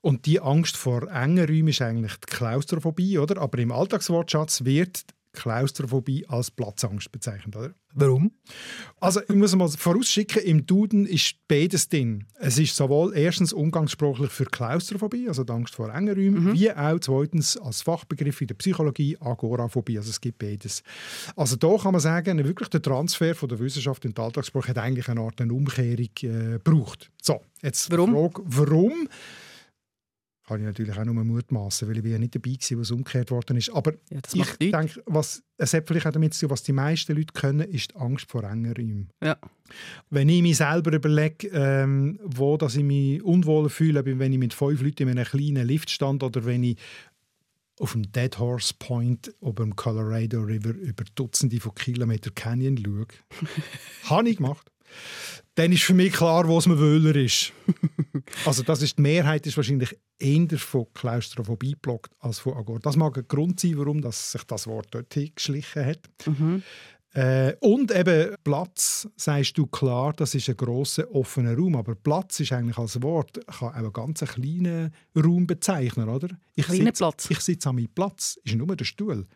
Und 0.00 0.26
die 0.26 0.40
Angst 0.40 0.76
vor 0.76 1.10
engen 1.10 1.44
Räumen 1.46 1.68
ist 1.68 1.82
eigentlich 1.82 2.16
die 2.16 2.32
Klaustrophobie, 2.32 3.18
oder? 3.18 3.40
Aber 3.40 3.58
im 3.58 3.72
Alltagswortschatz 3.72 4.64
wird 4.64 5.02
Klaustrophobie 5.36 6.26
als 6.26 6.50
Platzangst 6.50 7.12
bezeichnet, 7.12 7.54
oder? 7.54 7.74
Warum? 7.98 8.32
Also 9.00 9.20
ich 9.26 9.34
muss 9.34 9.54
mal 9.56 9.68
vorausschicken, 9.68 10.42
im 10.42 10.66
Duden 10.66 11.06
ist 11.06 11.36
beides 11.48 11.88
drin. 11.88 12.26
Es 12.38 12.58
ist 12.58 12.76
sowohl 12.76 13.16
erstens 13.16 13.54
umgangssprachlich 13.54 14.30
für 14.30 14.44
Klaustrophobie, 14.44 15.28
also 15.28 15.44
die 15.44 15.52
Angst 15.52 15.74
vor 15.74 15.94
engen 15.94 16.14
Räumen, 16.14 16.44
mhm. 16.44 16.54
wie 16.54 16.70
auch 16.70 16.98
zweitens 17.00 17.56
als 17.56 17.80
Fachbegriff 17.82 18.40
in 18.42 18.48
der 18.48 18.54
Psychologie 18.56 19.16
Agoraphobie, 19.18 19.96
also 19.96 20.10
es 20.10 20.20
gibt 20.20 20.38
beides. 20.38 20.82
Also 21.36 21.56
da 21.56 21.74
kann 21.76 21.92
man 21.92 22.00
sagen, 22.00 22.44
wirklich 22.44 22.68
der 22.68 22.82
Transfer 22.82 23.34
von 23.34 23.48
der 23.48 23.58
Wissenschaft 23.58 24.04
in 24.04 24.12
den 24.12 24.22
Alltagssprache 24.22 24.68
hat 24.68 24.78
eigentlich 24.78 25.08
eine 25.08 25.20
Art 25.20 25.40
eine 25.40 25.54
Umkehrung 25.54 26.10
äh, 26.22 26.58
gebraucht. 26.58 27.10
So, 27.22 27.40
jetzt 27.62 27.90
warum? 27.90 28.10
die 28.10 28.16
Frage, 28.16 28.42
warum? 28.44 29.08
Kann 30.46 30.60
ich 30.60 30.66
natürlich 30.66 30.96
auch 30.96 31.04
nur 31.04 31.24
mutmaßen, 31.24 31.88
weil 31.88 31.98
ich 31.98 32.04
ja 32.04 32.18
nicht 32.18 32.34
dabei 32.34 32.50
war, 32.50 32.78
was 32.78 32.90
umgekehrt 32.92 33.30
worden 33.32 33.56
ist. 33.56 33.70
Aber 33.70 33.94
ja, 34.10 34.20
ich 34.32 34.70
denke, 34.70 35.02
was, 35.06 35.42
es 35.56 35.74
hat 35.74 35.88
vielleicht 35.88 36.06
auch 36.06 36.12
damit 36.12 36.34
zu 36.34 36.40
tun, 36.40 36.50
was 36.50 36.62
die 36.62 36.72
meisten 36.72 37.16
Leute 37.16 37.32
können, 37.34 37.68
ist 37.68 37.92
die 37.92 37.96
Angst 37.96 38.30
vor 38.30 38.44
engen 38.44 38.72
Räumen. 38.72 39.10
Ja. 39.22 39.36
Wenn 40.10 40.28
ich 40.28 40.42
mir 40.42 40.54
selber 40.54 40.92
überlege, 40.92 41.48
ähm, 41.48 42.20
wo 42.22 42.56
dass 42.56 42.76
ich 42.76 42.84
mich 42.84 43.22
unwohl 43.22 43.68
fühle, 43.68 44.04
wenn 44.04 44.32
ich 44.32 44.38
mit 44.38 44.54
fünf 44.54 44.80
Leuten 44.82 45.08
in 45.08 45.18
einem 45.18 45.24
kleinen 45.24 45.66
Lift 45.66 45.90
stand 45.90 46.22
oder 46.22 46.44
wenn 46.44 46.62
ich 46.62 46.78
auf 47.80 47.92
dem 47.92 48.10
Dead 48.12 48.38
Horse 48.38 48.72
Point 48.78 49.34
ober 49.40 49.64
dem 49.64 49.74
Colorado 49.74 50.40
River 50.40 50.70
über 50.70 51.04
Dutzende 51.14 51.60
von 51.60 51.74
Kilometern 51.74 52.34
Canyon 52.34 52.78
schaue. 52.78 53.06
habe 54.04 54.30
ich 54.30 54.36
gemacht 54.36 54.70
dann 55.56 55.72
ist 55.72 55.84
für 55.84 55.94
mich 55.94 56.12
klar, 56.12 56.46
wo 56.46 56.58
es 56.58 56.66
mir 56.66 56.78
Wöhler 56.78 57.16
ist. 57.16 57.52
also 58.44 58.62
das 58.62 58.82
ist, 58.82 58.98
die 58.98 59.02
Mehrheit 59.02 59.46
ist 59.46 59.56
wahrscheinlich 59.56 59.96
eher 60.18 60.58
von 60.58 60.86
Klaustrophobie 60.92 61.76
blockt 61.76 62.12
als 62.20 62.38
von 62.38 62.54
Agor. 62.54 62.78
Das 62.80 62.96
mag 62.96 63.16
ein 63.16 63.26
Grund 63.26 63.58
sein, 63.58 63.78
warum 63.78 64.02
das 64.02 64.32
sich 64.32 64.44
das 64.44 64.66
Wort 64.66 64.88
dort 64.90 65.14
geschlichen 65.34 65.86
hat. 65.86 66.00
Mhm. 66.26 66.62
Äh, 67.14 67.54
und 67.60 67.90
eben 67.92 68.34
Platz, 68.44 69.08
sagst 69.16 69.56
du 69.56 69.66
klar, 69.66 70.12
das 70.12 70.34
ist 70.34 70.50
ein 70.50 70.56
grosser 70.58 71.10
offener 71.14 71.56
Raum. 71.56 71.76
Aber 71.76 71.94
Platz 71.94 72.40
ist 72.40 72.52
eigentlich 72.52 72.76
als 72.76 73.00
Wort 73.02 73.40
kann 73.46 73.70
auch 73.70 73.74
einen 73.74 73.92
ganz 73.92 74.20
kleinen 74.20 74.92
Raum 75.16 75.46
bezeichnen, 75.46 76.10
oder? 76.10 76.28
Ich 76.54 76.66
sitze, 76.66 76.92
Platz. 76.92 77.30
Ich 77.30 77.40
sitze 77.40 77.70
an 77.70 77.76
meinem 77.76 77.88
Platz, 77.88 78.38
ist 78.44 78.54
nur 78.54 78.76
der 78.76 78.84
Stuhl 78.84 79.26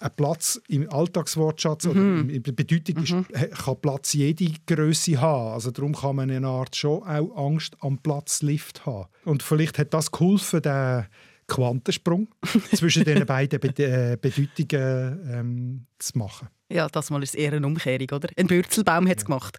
ein 0.00 0.10
Platz 0.16 0.60
im 0.68 0.90
Alltagswortschatz 0.90 1.84
mhm. 1.84 1.90
oder 1.90 2.34
in 2.34 2.42
der 2.42 2.52
Bedeutung 2.52 3.02
ist, 3.02 3.12
mhm. 3.12 3.26
kann 3.50 3.80
Platz 3.80 4.12
jede 4.14 4.52
Größe 4.66 5.20
haben. 5.20 5.52
Also 5.52 5.70
darum 5.70 5.94
kann 5.94 6.16
man 6.16 6.30
eine 6.30 6.46
Art 6.46 6.74
schon 6.76 7.02
auch 7.02 7.36
Angst 7.36 7.76
am 7.80 7.98
Platzlift 7.98 8.84
haben. 8.86 9.06
Und 9.24 9.42
vielleicht 9.42 9.78
hat 9.78 9.94
das 9.94 10.10
geholfen, 10.10 10.62
den 10.62 11.06
Quantensprung 11.46 12.28
zwischen 12.74 13.04
den 13.04 13.26
beiden 13.26 13.60
Be 13.60 13.68
äh, 13.78 14.16
Bedeutungen 14.20 15.20
ähm, 15.30 15.86
zu 15.98 16.18
machen. 16.18 16.48
Ja, 16.70 16.88
das 16.88 17.10
mal 17.10 17.22
ist 17.22 17.34
eher 17.34 17.52
eine 17.52 17.66
Umkehrung, 17.66 18.08
oder? 18.12 18.28
Ein 18.36 18.46
Bürzelbaum 18.46 19.06
hat 19.08 19.18
es 19.18 19.22
ja. 19.22 19.26
gemacht. 19.26 19.58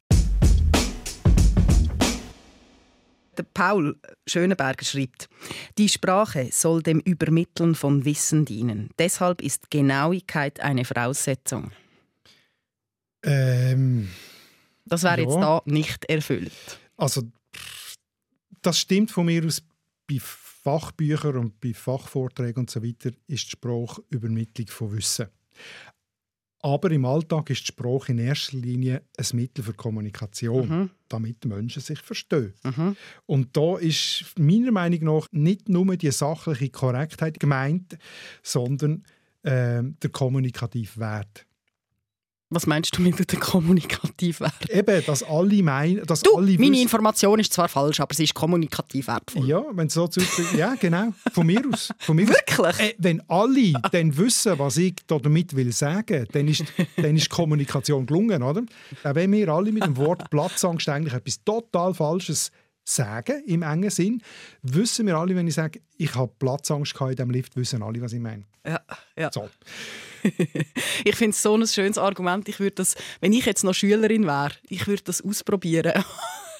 Der 3.38 3.44
Paul 3.44 3.98
Schöneberger 4.28 4.86
schreibt, 4.86 5.30
die 5.78 5.90
Sprache 5.90 6.50
soll 6.52 6.84
dem 6.84 7.00
Übermitteln 7.00 7.76
von 7.76 8.06
Wissen 8.06 8.46
dienen. 8.46 8.90
Deshalb 9.00 9.42
ist 9.42 9.72
Genauigkeit 9.72 10.60
eine 10.60 10.86
Voraussetzung. 10.86 11.72
Ähm, 13.24 14.10
das 14.86 15.04
wäre 15.04 15.22
ja. 15.22 15.24
jetzt 15.24 15.36
da 15.36 15.62
nicht 15.66 16.06
erfüllt. 16.06 16.52
Also, 16.98 17.24
das 18.62 18.80
stimmt 18.80 19.12
von 19.12 19.26
mir 19.26 19.46
aus. 19.46 19.64
Bei 20.08 20.18
Fachbüchern 20.20 21.38
und 21.38 21.60
bei 21.60 21.74
Fachvorträgen 21.74 22.62
und 22.62 22.70
so 22.70 22.84
weiter 22.84 23.12
ist 23.28 23.46
die 23.46 23.50
Sprachübermittlung 23.52 24.68
von 24.68 24.96
Wissen. 24.96 25.28
Aber 26.66 26.92
im 26.92 27.04
Alltag 27.04 27.50
ist 27.50 27.64
die 27.64 27.68
Sprache 27.68 28.14
in 28.14 28.20
erster 28.20 28.56
Linie 28.56 29.04
ein 29.18 29.26
Mittel 29.34 29.66
für 29.66 29.74
Kommunikation, 29.74 30.70
mhm. 30.70 30.90
damit 31.10 31.44
Menschen 31.44 31.82
sich 31.82 32.00
verstehen. 32.00 32.54
Mhm. 32.64 32.96
Und 33.26 33.58
da 33.58 33.78
ist 33.78 34.24
meiner 34.40 34.72
Meinung 34.72 35.04
nach 35.04 35.28
nicht 35.34 35.68
nur 35.68 35.98
die 35.98 36.10
sachliche 36.12 36.70
Korrektheit 36.70 37.38
gemeint, 37.42 37.98
sondern 38.42 39.04
äh, 39.42 39.84
der 39.84 40.10
kommunikative 40.14 41.02
Wert. 41.02 41.46
Was 42.54 42.68
meinst 42.68 42.96
du 42.96 43.02
mit 43.02 43.32
der 43.32 43.40
kommunikativ 43.40 44.40
wertvoll? 44.40 44.78
Eben, 44.78 45.06
dass 45.08 45.24
alle 45.24 45.64
meinen, 45.64 46.06
dass 46.06 46.22
du, 46.22 46.36
alle 46.36 46.52
meine 46.54 46.72
wissen, 46.72 46.84
Information 46.84 47.40
ist 47.40 47.52
zwar 47.52 47.68
falsch, 47.68 48.00
aber 48.00 48.14
sie 48.14 48.26
ist 48.26 48.36
kommunikativ 48.36 49.08
wertvoll. 49.08 49.48
Ja, 49.48 49.64
wenn 49.72 49.90
so 49.90 50.08
zu 50.08 50.22
ja 50.56 50.76
genau, 50.80 51.14
von 51.34 51.48
mir 51.48 51.62
aus. 51.72 51.90
Von 52.00 52.16
mir 52.16 52.28
Wirklich? 52.28 52.60
Aus. 52.60 52.80
Äh, 52.80 52.94
wenn 53.00 53.28
alle 53.28 53.74
dann 53.92 54.16
wissen, 54.16 54.60
was 54.60 54.78
ich 54.78 54.96
damit 55.08 55.56
will 55.56 55.72
sagen, 55.72 56.28
dann 56.32 56.48
ist, 56.48 56.64
dann 56.98 57.16
ist 57.16 57.30
Kommunikation 57.30 58.06
gelungen, 58.06 58.44
oder? 58.44 58.62
Auch 59.04 59.16
wenn 59.16 59.32
wir 59.32 59.50
alle 59.50 59.72
mit 59.72 59.84
dem 59.84 59.98
Wort 59.98 60.30
Platzangst 60.30 60.88
eigentlich 60.90 61.14
etwas 61.14 61.44
total 61.44 61.96
Falsches 61.96 62.52
sagen, 62.84 63.44
im 63.46 63.62
engen 63.62 63.90
Sinn, 63.90 64.22
wissen 64.62 65.08
wir 65.08 65.18
alle, 65.18 65.36
wenn 65.36 65.48
ich 65.48 65.56
sage, 65.56 65.82
ich 65.98 66.16
habe 66.16 66.32
Platzangst 66.38 67.00
in 67.00 67.10
diesem 67.10 67.30
Lift, 67.30 67.56
wissen 67.56 67.82
alle, 67.84 68.02
was 68.02 68.14
ich 68.14 68.20
meine. 68.20 68.44
Ja, 68.66 68.82
ja. 69.18 69.32
So. 69.32 69.50
ich 71.04 71.16
finde 71.16 71.32
es 71.32 71.42
so 71.42 71.56
ein 71.56 71.68
schönes 71.68 71.98
Argument. 71.98 72.48
Ich 72.48 72.60
würde 72.60 72.76
das, 72.76 72.96
wenn 73.20 73.34
ich 73.34 73.46
jetzt 73.46 73.64
noch 73.64 73.74
Schülerin 73.74 74.26
wäre, 74.26 74.52
ich 74.70 74.88
würde 74.88 75.04
das 75.04 75.22
ausprobieren. 75.22 75.94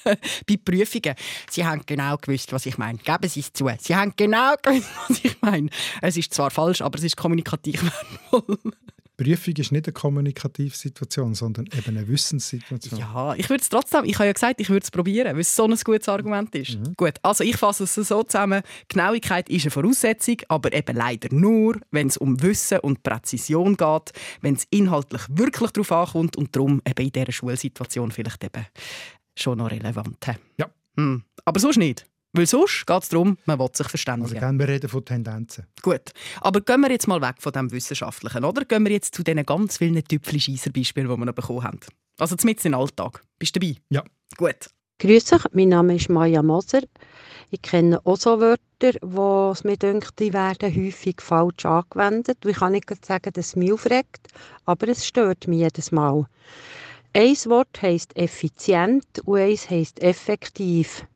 bei 0.04 0.56
Prüfungen. 0.62 1.14
Sie 1.50 1.64
haben 1.64 1.82
genau 1.86 2.16
gewusst, 2.18 2.52
was 2.52 2.66
ich 2.66 2.78
meine. 2.78 2.98
Geben 2.98 3.28
Sie 3.28 3.40
es 3.40 3.52
zu. 3.52 3.70
Sie 3.80 3.96
haben 3.96 4.12
genau 4.16 4.54
gewusst, 4.62 4.88
was 5.08 5.24
ich 5.24 5.40
meine. 5.40 5.70
Es 6.02 6.16
ist 6.16 6.34
zwar 6.34 6.50
falsch, 6.50 6.82
aber 6.82 6.98
es 6.98 7.04
ist 7.04 7.16
kommunikativ 7.16 7.82
wertvoll. 7.82 8.58
Prüfung 9.16 9.54
ist 9.56 9.72
nicht 9.72 9.86
eine 9.86 9.92
kommunikative 9.92 10.76
Situation, 10.76 11.34
sondern 11.34 11.66
eben 11.66 11.96
eine 11.96 12.08
Wissenssituation. 12.08 12.98
Ja, 12.98 13.34
ich 13.34 13.48
würde 13.48 13.62
es 13.62 13.68
trotzdem, 13.68 14.04
ich 14.04 14.14
habe 14.16 14.26
ja 14.26 14.32
gesagt, 14.32 14.60
ich 14.60 14.68
würde 14.68 14.82
es 14.82 14.90
probieren, 14.90 15.34
weil 15.34 15.40
es 15.40 15.54
so 15.54 15.64
ein 15.64 15.76
gutes 15.84 16.08
Argument 16.08 16.54
ist. 16.54 16.78
Mhm. 16.78 16.94
Gut, 16.96 17.14
also 17.22 17.44
ich 17.44 17.56
fasse 17.56 17.84
es 17.84 17.94
so 17.94 18.22
zusammen. 18.22 18.62
Genauigkeit 18.88 19.48
ist 19.48 19.64
eine 19.64 19.70
Voraussetzung, 19.70 20.36
aber 20.48 20.72
eben 20.72 20.96
leider 20.96 21.32
nur, 21.34 21.80
wenn 21.90 22.08
es 22.08 22.16
um 22.16 22.42
Wissen 22.42 22.80
und 22.80 23.02
Präzision 23.02 23.76
geht, 23.76 24.12
wenn 24.40 24.54
es 24.54 24.66
inhaltlich 24.70 25.22
wirklich 25.28 25.70
darauf 25.70 25.92
ankommt 25.92 26.36
und 26.36 26.54
darum 26.56 26.82
eben 26.86 27.06
in 27.06 27.12
dieser 27.12 27.32
Schulsituation 27.32 28.10
vielleicht 28.10 28.42
eben 28.44 28.66
schon 29.36 29.58
noch 29.58 29.70
relevant. 29.70 30.18
Ja. 30.58 30.70
Hm. 30.96 31.22
Aber 31.44 31.60
sonst 31.60 31.76
nicht. 31.76 32.06
Weil 32.34 32.46
sonst 32.46 32.84
geht 32.84 33.02
es 33.02 33.08
darum, 33.10 33.38
man 33.46 33.60
will 33.60 33.68
sich 33.72 33.88
verständigen. 33.88 34.42
Also 34.42 34.58
wir 34.58 34.68
reden 34.68 34.90
von 34.90 35.04
Tendenzen. 35.04 35.66
Gut, 35.82 36.10
aber 36.40 36.60
gehen 36.60 36.80
wir 36.80 36.90
jetzt 36.90 37.06
mal 37.06 37.22
weg 37.22 37.36
von 37.38 37.52
dem 37.52 37.70
Wissenschaftlichen, 37.70 38.44
oder? 38.44 38.64
Gehen 38.64 38.84
wir 38.84 38.92
jetzt 38.92 39.14
zu 39.14 39.22
diesen 39.22 39.46
ganz 39.46 39.78
vielen 39.78 40.02
Tüpfel-Scheisser-Beispielen, 40.02 41.08
die 41.08 41.16
wir 41.16 41.24
noch 41.24 41.32
bekommen 41.32 41.62
haben. 41.62 41.78
Also 42.18 42.34
zumindest 42.34 42.66
im 42.66 42.74
Alltag. 42.74 43.22
Bist 43.38 43.54
du 43.54 43.60
dabei? 43.60 43.76
Ja. 43.88 44.02
Gut. 44.36 44.68
Grüß 44.98 45.32
euch, 45.32 45.44
mein 45.52 45.68
Name 45.68 45.94
ist 45.94 46.08
Maja 46.08 46.42
Moser. 46.42 46.82
Ich 47.50 47.62
kenne 47.62 48.00
auch 48.04 48.16
so 48.16 48.40
Wörter, 48.40 48.98
wo 49.02 49.50
es 49.52 49.62
mir 49.62 49.76
denkt, 49.76 50.18
die 50.18 50.32
werden 50.32 50.74
häufig 50.74 51.20
falsch 51.20 51.64
angewendet. 51.64 52.38
Ich 52.44 52.56
kann 52.56 52.72
nicht 52.72 53.04
sagen, 53.04 53.32
dass 53.32 53.46
es 53.46 53.56
mich 53.56 53.72
aufregt, 53.72 54.28
aber 54.64 54.88
es 54.88 55.06
stört 55.06 55.46
mich 55.46 55.60
jedes 55.60 55.92
Mal. 55.92 56.26
Ein 57.12 57.36
Wort 57.46 57.80
heisst 57.80 58.16
effizient 58.16 59.20
und 59.24 59.38
eins 59.38 59.70
heisst 59.70 60.02
effektiv. 60.02 61.06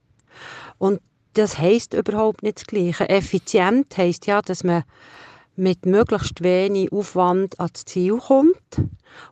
Und 0.79 1.01
das 1.39 1.59
heisst 1.59 1.95
überhaupt 1.95 2.43
nicht 2.43 2.59
das 2.59 2.67
Gleiche. 2.67 3.09
Effizient 3.09 3.97
heisst 3.97 4.27
ja, 4.27 4.43
dass 4.43 4.65
man 4.65 4.83
mit 5.57 5.87
möglichst 5.87 6.43
wenig 6.43 6.93
Aufwand 6.93 7.59
ans 7.59 7.85
Ziel 7.85 8.19
kommt. 8.19 8.57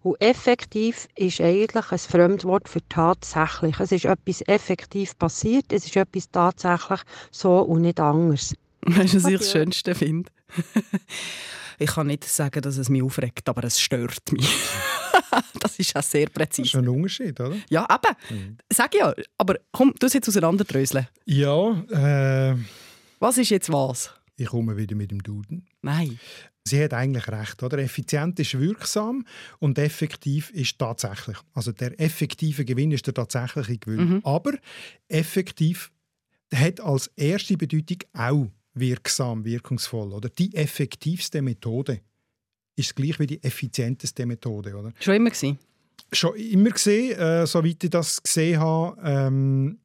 Und 0.03 0.21
effektiv 0.21 1.07
ist 1.14 1.40
eigentlich 1.40 1.92
ein 1.92 1.99
Fremdwort 1.99 2.69
für 2.69 2.81
tatsächlich. 2.88 3.79
Es 3.79 3.92
ist 3.92 4.05
etwas 4.05 4.42
effektiv 4.47 5.16
passiert, 5.19 5.66
es 5.73 5.87
ist 5.87 5.97
etwas 5.97 6.31
tatsächlich 6.31 7.01
so 7.31 7.59
und 7.61 7.83
nicht 7.83 8.01
anders. 8.01 8.55
Weißt 8.83 9.14
du, 9.14 9.23
was 9.23 9.31
ich 9.31 9.38
das 9.38 9.53
Schönste 9.53 9.95
finde? 9.95 10.31
ich 11.79 11.90
kann 11.90 12.09
nicht 12.09 12.25
sagen, 12.25 12.61
dass 12.62 12.77
es 12.77 12.88
mich 12.88 13.03
aufregt, 13.03 13.49
aber 13.49 13.64
es 13.64 13.81
stört 13.81 14.33
mich. 14.33 14.49
das 15.61 15.79
ist 15.79 15.96
auch 15.96 16.03
sehr 16.03 16.29
präzise. 16.29 16.72
Das 16.72 16.75
ist 16.75 16.77
ein 16.77 16.88
Unterschied, 16.88 17.40
oder? 17.40 17.57
Ja, 17.68 17.87
eben. 17.90 18.38
Mhm. 18.38 18.57
Sag 18.72 18.94
ja. 18.94 19.14
Aber 19.38 19.57
komm, 19.72 19.92
du 19.99 20.07
jetzt 20.07 20.29
auseinanderdröseln. 20.29 21.09
Ja, 21.25 21.72
äh... 21.90 22.57
Was 23.18 23.38
ist 23.38 23.51
jetzt 23.51 23.72
was? 23.72 24.11
Ich 24.37 24.49
komme 24.49 24.77
wieder 24.77 24.94
mit 24.94 25.11
dem 25.11 25.22
Duden. 25.22 25.66
Nein. 25.81 26.18
Sie 26.64 26.83
hat 26.83 26.92
eigentlich 26.92 27.29
recht, 27.29 27.62
oder? 27.62 27.79
Effizient 27.79 28.38
ist 28.40 28.59
wirksam 28.59 29.25
und 29.61 29.79
effektiv 29.79 30.51
ist 30.51 30.79
tatsächlich. 30.79 31.37
Also 31.55 31.72
der 31.72 31.99
effektive 32.01 32.64
Gewinn 32.64 32.90
ist 32.90 33.07
der 33.07 33.14
tatsächliche 33.14 33.79
Gewinn. 33.79 34.09
Mhm. 34.09 34.20
Aber 34.25 34.53
effektiv 35.09 35.92
hat 36.53 36.81
als 36.81 37.07
erste 37.16 37.57
Bedeutung 37.57 37.99
auch 38.12 38.49
wirksam, 38.75 39.44
wirkungsvoll 39.44 40.12
oder 40.12 40.29
die 40.29 40.55
effektivste 40.55 41.40
Methode 41.40 42.01
ist 42.77 42.95
gleich 42.95 43.19
wie 43.19 43.27
die 43.27 43.43
effizienteste 43.43 44.27
Methode, 44.27 44.75
oder? 44.77 44.93
Schon 45.01 45.15
immer 45.15 45.31
gewesen? 45.31 45.59
Schon 46.12 46.37
immer 46.37 46.71
gesehen, 46.71 47.19
äh, 47.19 47.47
soweit 47.47 47.83
ich 47.83 47.91
das 47.91 48.23
gesehen 48.23 48.61
habe. 48.61 48.97
Ähm, 49.03 49.79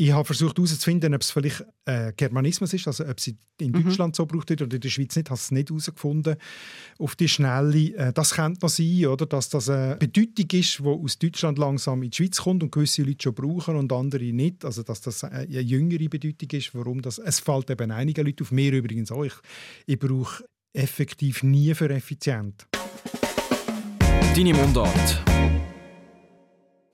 ich 0.00 0.12
habe 0.12 0.24
versucht 0.24 0.56
herauszufinden, 0.56 1.12
ob 1.12 1.22
es 1.22 1.32
vielleicht 1.32 1.64
äh, 1.84 2.12
Germanismus 2.16 2.72
ist, 2.72 2.86
also 2.86 3.04
ob 3.04 3.18
es 3.18 3.26
in 3.26 3.36
mhm. 3.60 3.82
Deutschland 3.82 4.14
mhm. 4.14 4.14
so 4.14 4.26
gebraucht 4.26 4.48
wird 4.48 4.62
oder 4.62 4.76
in 4.76 4.80
der 4.80 4.90
Schweiz 4.90 5.16
nicht. 5.16 5.26
Ich 5.26 5.30
habe 5.30 5.40
es 5.40 5.50
nicht 5.50 5.70
herausgefunden. 5.70 6.36
Auf 7.00 7.16
die 7.16 7.28
Schnelle, 7.28 7.96
äh, 7.96 8.12
das 8.12 8.34
könnte 8.34 8.60
noch 8.62 8.68
sein, 8.68 9.06
oder, 9.06 9.26
dass 9.26 9.48
das 9.48 9.68
eine 9.68 9.96
Bedeutung 9.96 10.46
ist, 10.52 10.78
die 10.78 10.84
aus 10.84 11.18
Deutschland 11.18 11.58
langsam 11.58 12.04
in 12.04 12.10
die 12.10 12.16
Schweiz 12.16 12.40
kommt 12.40 12.62
und 12.62 12.70
gewisse 12.70 13.02
Leute 13.02 13.24
schon 13.24 13.34
brauchen 13.34 13.74
und 13.74 13.92
andere 13.92 14.32
nicht. 14.32 14.64
Also 14.64 14.84
dass 14.84 15.00
das 15.00 15.24
eine 15.24 15.44
jüngere 15.46 16.08
Bedeutung 16.08 16.48
ist, 16.52 16.76
warum 16.76 17.02
das... 17.02 17.18
Es 17.18 17.40
fällt 17.40 17.68
eben 17.68 17.90
einigen 17.90 18.24
Leuten 18.24 18.44
auf, 18.44 18.52
mir 18.52 18.72
übrigens 18.72 19.10
auch. 19.10 19.24
Ich, 19.24 19.34
ich 19.86 19.98
brauche 19.98 20.44
effektiv 20.72 21.42
nie 21.42 21.74
für 21.74 21.90
effizient. 21.90 22.66
Deine 24.34 24.54
Mundart. 24.54 25.24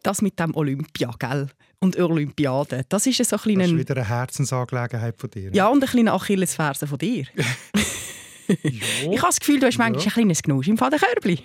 Das 0.03 0.21
mit 0.21 0.39
dem 0.39 0.55
Olympia, 0.55 1.11
gell? 1.19 1.49
Und 1.81 1.99
Olympiade, 1.99 2.85
das 2.89 3.07
ist 3.07 3.25
so 3.25 3.37
ein 3.37 3.43
kleiner... 3.43 3.63
Das 3.63 3.73
ist 3.73 3.79
wieder 3.79 3.97
eine 3.97 4.09
Herzensangelegenheit 4.09 5.19
von 5.19 5.31
dir. 5.31 5.51
Ja, 5.55 5.69
und 5.69 5.83
ein 5.83 5.89
kleiner 5.89 6.15
Achillesferse 6.15 6.87
von 6.87 6.99
dir. 6.99 7.27
ich 8.49 8.83
habe 9.05 9.21
das 9.21 9.41
Gefühl, 9.41 9.61
du 9.61 9.67
hast 9.67 9.79
manchmal 9.79 10.03
ja. 10.03 10.09
ein 10.09 10.13
kleines 10.13 10.43
Genusch 10.43 10.69
im 10.69 10.77
Fadenkörbli. 10.77 11.39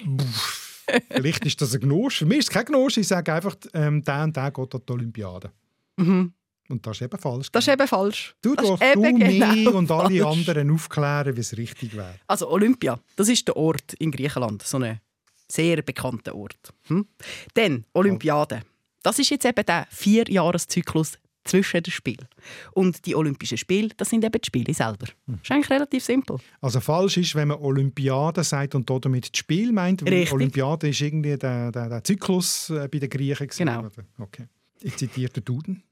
Vielleicht 1.09 1.45
ist 1.45 1.61
das 1.61 1.73
ein 1.73 1.81
Genusch. 1.81 2.19
Für 2.19 2.25
mich 2.25 2.39
ist 2.39 2.49
es 2.49 2.53
kein 2.53 2.65
Genusch. 2.65 2.97
Ich 2.97 3.07
sage 3.07 3.33
einfach, 3.33 3.55
ähm, 3.73 4.03
der 4.03 4.23
und 4.23 4.35
der 4.35 4.51
geht 4.51 4.75
an 4.75 4.81
die 4.87 4.93
Olympiade. 4.93 5.51
Mhm. 5.97 6.33
Und 6.69 6.85
das 6.85 6.97
ist 6.97 7.01
eben 7.01 7.17
falsch. 7.19 7.51
Das 7.51 7.67
ist 7.67 7.73
eben 7.73 7.87
falsch. 7.87 8.35
Du 8.41 8.55
darfst 8.55 8.81
du 8.95 9.01
genau 9.01 9.53
mich 9.53 9.67
und 9.67 9.91
alle 9.91 10.25
anderen 10.25 10.71
aufklären, 10.71 11.35
wie 11.35 11.41
es 11.41 11.57
richtig 11.57 11.97
wäre. 11.97 12.15
Also 12.27 12.49
Olympia, 12.49 12.99
das 13.15 13.27
ist 13.27 13.47
der 13.47 13.57
Ort 13.57 13.93
in 13.95 14.11
Griechenland, 14.11 14.61
so 14.61 14.77
ein 14.77 14.99
sehr 15.47 15.81
bekannter 15.81 16.35
Ort. 16.35 16.73
Hm? 16.87 17.07
Dann 17.55 17.85
Olympiade. 17.93 18.61
Das 19.01 19.17
ist 19.17 19.31
jetzt 19.31 19.45
eben 19.45 19.65
der 19.65 19.87
Vierjahreszyklus 19.89 21.17
zwischen 21.43 21.81
den 21.81 21.91
Spielen. 21.91 22.27
Und 22.73 23.05
die 23.05 23.15
Olympischen 23.15 23.57
Spiele, 23.57 23.89
das 23.97 24.09
sind 24.09 24.23
eben 24.23 24.39
die 24.39 24.45
Spiele 24.45 24.73
selber. 24.73 25.07
Das 25.25 25.39
ist 25.41 25.51
eigentlich 25.51 25.69
relativ 25.69 26.03
simpel. 26.03 26.37
Also 26.61 26.79
falsch 26.79 27.17
ist, 27.17 27.33
wenn 27.33 27.47
man 27.47 27.57
Olympiade 27.57 28.43
sagt 28.43 28.75
und 28.75 28.87
damit 28.89 29.31
das 29.31 29.39
Spiel 29.39 29.71
meint. 29.71 30.03
Richtig. 30.03 30.31
Olympiade 30.31 30.89
ist 30.89 31.01
irgendwie 31.01 31.37
der, 31.37 31.71
der, 31.71 31.89
der 31.89 32.03
Zyklus 32.03 32.69
äh, 32.69 32.87
bei 32.91 32.99
den 32.99 33.09
Griechen. 33.09 33.47
Genau. 33.47 33.87
Okay. 34.19 34.47
Ich 34.81 34.95
zitiere 34.95 35.31
den 35.31 35.45
Duden. 35.45 35.83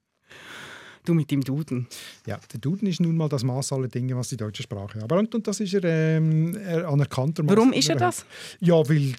Du 1.07 1.13
mit 1.13 1.31
dem 1.31 1.41
Duden. 1.41 1.87
Ja, 2.25 2.37
der 2.51 2.59
Duden 2.59 2.85
ist 2.85 2.99
nun 2.99 3.15
mal 3.15 3.29
das 3.29 3.43
Maß 3.43 3.71
aller 3.71 3.87
Dinge, 3.87 4.17
was 4.17 4.27
die 4.27 4.35
deutsche 4.35 4.63
Sprache 4.63 5.01
hat. 5.01 5.09
Und, 5.09 5.33
und 5.33 5.47
das 5.47 5.61
ist 5.61 5.73
er 5.73 5.85
ähm, 5.85 6.59
anerkannter 6.85 7.43
Warum 7.45 7.71
ist 7.71 7.87
er 7.87 7.95
das? 7.95 8.25
Ja, 8.59 8.75
weil, 8.89 9.13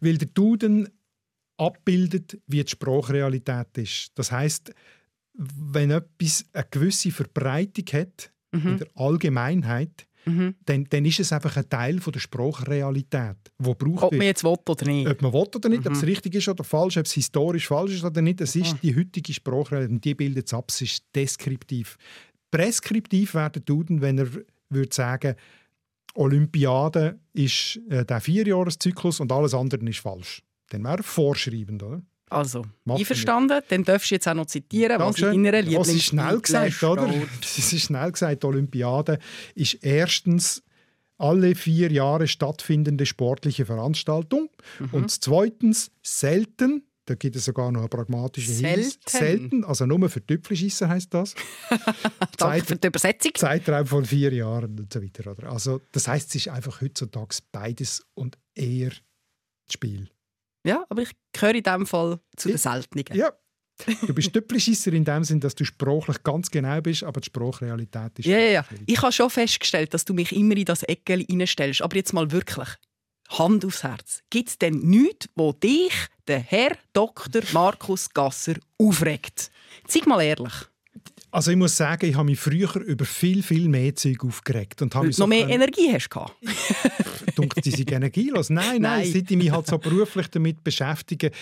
weil 0.00 0.16
der 0.16 0.28
Duden 0.28 0.88
abbildet, 1.58 2.40
wie 2.46 2.64
die 2.64 2.70
Sprachrealität 2.70 3.76
ist. 3.76 4.12
Das 4.14 4.32
heißt, 4.32 4.72
wenn 5.34 5.90
etwas 5.90 6.46
eine 6.54 6.66
gewisse 6.70 7.10
Verbreitung 7.10 7.84
hat 7.92 8.32
mhm. 8.52 8.66
in 8.66 8.78
der 8.78 8.88
Allgemeinheit, 8.94 10.06
mhm. 10.24 10.54
dann, 10.64 10.84
dann 10.90 11.04
ist 11.04 11.20
es 11.20 11.32
einfach 11.32 11.56
ein 11.56 11.68
Teil 11.68 12.00
von 12.00 12.12
der 12.12 12.20
Sprachrealität, 12.20 13.36
wo 13.58 13.74
braucht 13.74 14.04
Ob 14.04 14.12
man 14.12 14.26
jetzt 14.26 14.44
will 14.44 14.56
oder 14.68 14.86
nicht. 14.86 15.08
Ob 15.08 15.22
man 15.22 15.32
will 15.32 15.48
oder 15.54 15.68
nicht, 15.68 15.84
mhm. 15.84 15.88
ob 15.88 15.92
es 15.92 16.02
mhm. 16.02 16.08
richtig 16.08 16.34
ist 16.34 16.48
oder 16.48 16.64
falsch, 16.64 16.96
ob 16.96 17.06
es 17.06 17.12
historisch 17.12 17.68
falsch 17.68 17.92
ist 17.92 18.04
oder 18.04 18.22
nicht, 18.22 18.40
das 18.40 18.56
ist 18.56 18.74
ah. 18.74 18.78
die 18.82 18.96
heutige 18.96 19.32
Sprachrealität 19.32 19.92
und 19.92 20.04
die 20.04 20.14
bildet 20.14 20.46
es 20.46 20.54
ab, 20.54 20.66
es 20.68 20.80
ist 20.82 21.04
deskriptiv. 21.14 21.96
Preskriptiv 22.50 23.34
wäre 23.34 23.50
der 23.50 23.62
Duden, 23.62 24.00
wenn 24.00 24.18
er 24.18 24.28
würde 24.70 24.94
sagen, 24.94 25.34
Olympiade 26.14 27.18
ist 27.32 27.80
äh, 27.88 28.04
der 28.04 28.20
Vierjahreszyklus 28.20 29.20
und 29.20 29.32
alles 29.32 29.54
andere 29.54 29.84
ist 29.88 29.98
falsch. 29.98 30.42
Dann 30.70 30.84
wäre 30.84 30.98
er 30.98 31.02
vorschreibend, 31.02 31.82
oder? 31.82 32.02
Also, 32.34 32.64
Macht 32.84 33.00
einverstanden? 33.00 33.60
Dann 33.68 33.84
darfst 33.84 34.10
du 34.10 34.14
jetzt 34.14 34.28
auch 34.28 34.34
noch 34.34 34.46
zitieren, 34.46 34.98
was 34.98 35.18
in 35.18 35.44
deiner 35.44 35.62
Lieblings... 35.62 35.86
Das 35.86 35.94
ist 35.94 36.04
schnell 36.04 36.40
gesagt, 36.40 36.82
oder? 36.82 37.12
Das 37.40 37.72
ist 37.72 37.82
schnell 37.82 38.12
gesagt, 38.12 38.42
die 38.42 38.46
Olympiade 38.46 39.18
ist 39.54 39.74
erstens 39.82 40.62
alle 41.18 41.54
vier 41.54 41.92
Jahre 41.92 42.26
stattfindende 42.26 43.06
sportliche 43.06 43.66
Veranstaltung 43.66 44.50
mhm. 44.80 44.88
und 44.92 45.10
zweitens 45.10 45.90
selten, 46.02 46.82
Da 47.06 47.14
gibt 47.14 47.36
es 47.36 47.44
sogar 47.44 47.70
noch 47.70 47.80
einen 47.80 47.90
pragmatischen 47.90 48.54
Hinweis. 48.54 48.98
Selten. 49.06 49.64
Also 49.64 49.84
nur 49.84 50.08
für 50.08 50.24
Tüpfelschisser 50.24 50.88
heisst 50.88 51.12
das. 51.12 51.34
Danke 52.38 52.64
für 52.64 52.76
die 52.76 52.88
Übersetzung. 52.88 53.32
Zeitraum 53.34 53.86
von 53.86 54.04
vier 54.04 54.32
Jahren 54.32 54.78
und 54.78 54.92
so 54.92 55.02
weiter. 55.02 55.30
Oder? 55.30 55.50
Also, 55.50 55.82
das 55.92 56.08
heisst, 56.08 56.30
es 56.30 56.46
ist 56.46 56.48
einfach 56.48 56.80
heutzutage 56.80 57.36
beides 57.52 58.06
und 58.14 58.38
eher 58.54 58.90
das 58.90 59.74
Spiel. 59.74 60.08
Ja, 60.66 60.84
aber 60.88 61.02
ich 61.02 61.10
gehöre 61.32 61.54
in 61.54 61.62
diesem 61.62 61.86
Fall 61.86 62.20
zu 62.36 62.48
den 62.48 62.58
Seltenen. 62.58 63.04
Ja, 63.12 63.32
Du 64.06 64.14
bist 64.14 64.32
Tüppelschisser 64.32 64.92
in 64.92 65.04
dem 65.04 65.24
Sinn, 65.24 65.40
dass 65.40 65.54
du 65.54 65.64
sprachlich 65.64 66.22
ganz 66.22 66.50
genau 66.50 66.80
bist, 66.80 67.02
aber 67.02 67.20
die 67.20 67.26
Sprachrealität 67.26 68.18
ist. 68.18 68.26
Ja, 68.26 68.38
ja, 68.38 68.50
ja. 68.50 68.64
Ich 68.86 69.02
habe 69.02 69.12
schon 69.12 69.30
festgestellt, 69.30 69.92
dass 69.92 70.04
du 70.04 70.14
mich 70.14 70.32
immer 70.32 70.56
in 70.56 70.64
das 70.64 70.84
Eckel 70.84 71.24
reinstellst. 71.28 71.82
Aber 71.82 71.96
jetzt 71.96 72.12
mal 72.12 72.30
wirklich. 72.30 72.68
Hand 73.30 73.64
aufs 73.64 73.82
Herz. 73.82 74.22
Gibt 74.30 74.50
es 74.50 74.58
denn 74.58 74.78
nichts, 74.78 75.28
wo 75.34 75.52
dich, 75.52 75.92
der 76.28 76.38
Herr 76.40 76.76
Dr. 76.92 77.42
Markus 77.52 78.10
Gasser, 78.10 78.54
aufregt? 78.78 79.50
Zeig 79.88 80.06
mal 80.06 80.22
ehrlich. 80.22 80.52
Also 81.34 81.50
ich 81.50 81.56
muss 81.56 81.76
sagen, 81.76 82.06
ich 82.06 82.14
habe 82.14 82.26
mich 82.26 82.38
früher 82.38 82.76
über 82.76 83.04
viel, 83.04 83.42
viel 83.42 83.68
mehr 83.68 83.92
Zeug 83.96 84.22
aufgeregt. 84.24 84.80
Und 84.82 84.94
habe 84.94 85.08
noch 85.08 85.12
so 85.12 85.26
mehr 85.26 85.48
Energie 85.48 85.92
hast 85.92 86.08
du 86.08 86.26
Dunkt, 87.34 87.64
die 87.64 87.72
sind 87.72 87.90
energielos. 87.90 88.50
Nein, 88.50 88.80
nein, 88.80 88.82
nein, 88.82 89.12
seit 89.12 89.28
ich 89.28 89.36
mich 89.36 89.50
halt 89.50 89.66
so 89.66 89.76
beruflich 89.78 90.28
damit 90.28 90.62
beschäftige, 90.62 91.32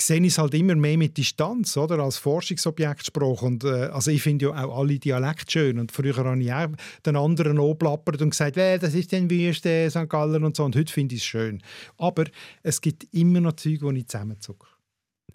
sehe 0.00 0.22
ich 0.22 0.28
es 0.28 0.38
halt 0.38 0.54
immer 0.54 0.74
mehr 0.74 0.96
mit 0.96 1.18
Distanz, 1.18 1.76
oder? 1.76 1.98
Als 1.98 2.16
Forschungsobjekt 2.16 3.14
Und, 3.18 3.64
äh, 3.64 3.90
also 3.92 4.10
ich 4.10 4.22
finde 4.22 4.46
ja 4.46 4.64
auch 4.64 4.78
alle 4.78 4.98
Dialekte 4.98 5.52
schön. 5.52 5.78
Und 5.78 5.92
früher 5.92 6.16
habe 6.16 6.42
ich 6.42 6.50
auch 6.50 6.68
den 7.04 7.16
anderen 7.16 7.60
anplappert 7.60 8.22
und 8.22 8.30
gesagt, 8.30 8.56
äh, 8.56 8.78
das 8.78 8.94
ist 8.94 9.12
dann 9.12 9.28
Wüste, 9.28 9.90
St. 9.90 10.08
Gallen 10.08 10.44
und 10.44 10.56
so. 10.56 10.64
Und 10.64 10.74
heute 10.76 10.90
finde 10.90 11.14
ich 11.14 11.20
es 11.20 11.26
schön. 11.26 11.62
Aber 11.98 12.24
es 12.62 12.80
gibt 12.80 13.04
immer 13.12 13.42
noch 13.42 13.52
Zeug, 13.52 13.80
die 13.82 13.98
ich 13.98 14.08
zusammenzucke. 14.08 14.66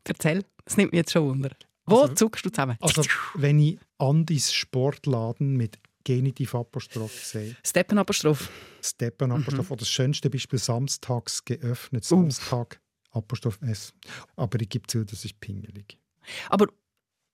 Erzähl, 0.05 0.43
das 0.65 0.75
nimmt 0.75 0.91
mich 0.91 1.01
jetzt 1.01 1.11
schon 1.11 1.23
wunder. 1.23 1.51
Wo 1.85 2.01
also, 2.01 2.15
zuckst 2.15 2.45
du 2.45 2.49
zusammen? 2.49 2.77
Also, 2.81 3.03
wenn 3.35 3.59
ich 3.59 3.77
Andis 3.99 4.53
Sportladen 4.53 5.55
mit 5.55 5.79
Genitiv-Apostroph 6.03 7.25
sehe. 7.25 7.55
Steppenapostroph. 7.65 8.49
Steppenapostroph. 8.81 9.65
Mhm. 9.65 9.71
Oder 9.71 9.79
das 9.79 9.89
schönste 9.89 10.29
Beispiel 10.29 10.59
samstags 10.59 11.43
geöffnet. 11.43 12.03
Uh. 12.05 12.07
Samstag, 12.07 12.79
Apostroph 13.11 13.59
S. 13.61 13.93
Aber 14.35 14.61
ich 14.61 14.69
gebe 14.69 14.87
zu, 14.87 15.03
das 15.03 15.25
ist 15.25 15.39
pingelig. 15.39 15.97
Aber 16.49 16.67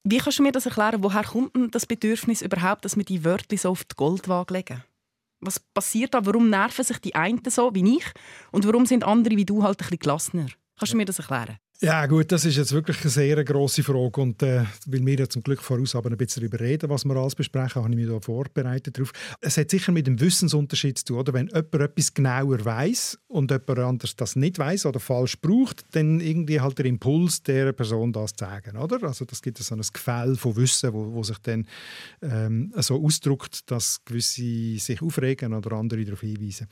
wie 0.03 0.17
kannst 0.17 0.39
du 0.39 0.43
mir 0.43 0.51
das 0.51 0.65
erklären? 0.65 1.03
Woher 1.03 1.23
kommt 1.23 1.55
denn 1.55 1.71
das 1.71 1.85
Bedürfnis 1.85 2.41
überhaupt, 2.41 2.83
dass 2.83 2.97
wir 2.97 3.05
die 3.05 3.23
Wörter 3.23 3.57
so 3.57 3.69
auf 3.69 3.83
die 3.83 3.95
Goldwaage 3.95 4.53
legen? 4.53 4.83
Was 5.39 5.59
passiert 5.59 6.13
da? 6.13 6.25
Warum 6.25 6.49
nerven 6.49 6.83
sich 6.83 6.97
die 6.99 7.15
einen 7.15 7.41
so 7.49 7.73
wie 7.75 7.97
ich? 7.97 8.05
Und 8.51 8.65
warum 8.65 8.85
sind 8.85 9.03
andere 9.03 9.37
wie 9.37 9.45
du 9.45 9.63
halt 9.63 9.79
ein 9.79 9.83
bisschen 9.83 9.99
gelassener? 9.99 10.47
Kannst 10.77 10.93
du 10.93 10.97
mir 10.97 11.05
das 11.05 11.19
erklären? 11.19 11.57
Ja 11.83 12.05
gut, 12.05 12.31
das 12.31 12.45
ist 12.45 12.55
jetzt 12.55 12.71
wirklich 12.71 13.01
eine 13.01 13.09
sehr 13.09 13.43
grosse 13.43 13.83
Frage 13.83 14.21
und 14.21 14.41
äh, 14.41 14.63
weil 14.85 15.05
wir 15.05 15.19
ja 15.19 15.27
zum 15.27 15.43
Glück 15.43 15.61
voraus 15.61 15.97
aber 15.97 16.11
ein 16.11 16.15
bisschen 16.15 16.41
darüber 16.41 16.63
reden, 16.63 16.89
was 16.89 17.03
wir 17.03 17.13
alles 17.13 17.35
besprechen, 17.35 17.83
habe 17.83 17.89
ich 17.89 17.97
mich 17.97 18.07
da 18.07 18.21
vorbereitet 18.21 18.97
darauf. 18.97 19.11
Es 19.41 19.57
hat 19.57 19.69
sicher 19.69 19.91
mit 19.91 20.07
dem 20.07 20.17
Wissensunterschied 20.17 20.99
zu 20.99 21.05
tun, 21.07 21.17
oder? 21.17 21.33
Wenn 21.33 21.47
jemand 21.47 21.75
etwas 21.75 22.13
genauer 22.13 22.63
weiß 22.63 23.19
und 23.27 23.51
jemand 23.51 23.79
anders 23.79 24.15
das 24.15 24.37
nicht 24.37 24.59
weiß 24.59 24.85
oder 24.85 25.01
falsch 25.01 25.41
braucht, 25.41 25.83
dann 25.91 26.21
irgendwie 26.21 26.61
halt 26.61 26.77
der 26.77 26.85
Impuls 26.85 27.43
der 27.43 27.73
Person 27.73 28.13
das 28.13 28.33
zu 28.33 28.45
sagen, 28.45 28.77
oder? 28.77 29.03
Also 29.05 29.25
das 29.25 29.41
gibt 29.41 29.57
so 29.57 29.75
ein 29.75 29.81
Gefäll 29.81 30.37
von 30.37 30.55
Wissen, 30.55 30.93
wo, 30.93 31.11
wo 31.11 31.21
sich 31.21 31.39
dann 31.39 31.67
ähm, 32.21 32.71
so 32.77 33.03
ausdrückt, 33.03 33.69
dass 33.69 34.05
gewisse 34.05 34.79
sich 34.79 35.01
aufregen 35.01 35.53
oder 35.53 35.73
andere 35.73 36.05
darauf 36.05 36.21
hinweisen. 36.21 36.69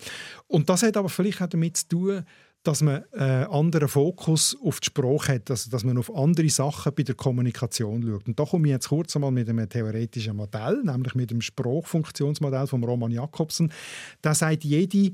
Und 0.48 0.70
das 0.70 0.84
hat 0.84 0.96
aber 0.96 1.10
vielleicht 1.10 1.42
auch 1.42 1.48
damit 1.48 1.76
zu 1.76 1.88
tun, 1.90 2.26
dass 2.64 2.82
man 2.82 3.04
einen 3.12 3.44
äh, 3.44 3.46
anderen 3.46 3.88
Fokus 3.88 4.56
auf 4.64 4.80
die 4.80 4.88
Sprache 4.88 5.34
hat, 5.34 5.50
also 5.50 5.72
dass 5.72 5.84
man 5.84 5.98
auf 5.98 6.16
andere 6.16 6.50
Sachen 6.50 6.94
bei 6.94 7.04
der 7.04 7.16
Kommunikation 7.16 8.04
schaut. 8.04 8.28
Und 8.28 8.40
da 8.40 8.46
komme 8.46 8.68
ich 8.68 8.72
jetzt 8.72 8.90
kurz 8.90 9.16
einmal 9.16 9.32
mit 9.32 9.50
einem 9.50 9.68
theoretischen 9.68 10.36
Modell, 10.36 10.82
nämlich 10.84 11.16
mit 11.16 11.32
dem 11.32 11.42
Sprachfunktionsmodell 11.42 12.68
von 12.68 12.84
Roman 12.84 13.12
Jakobsen. 13.12 13.72
Da 14.22 14.36
sagt 14.36 14.64
jede 14.64 15.14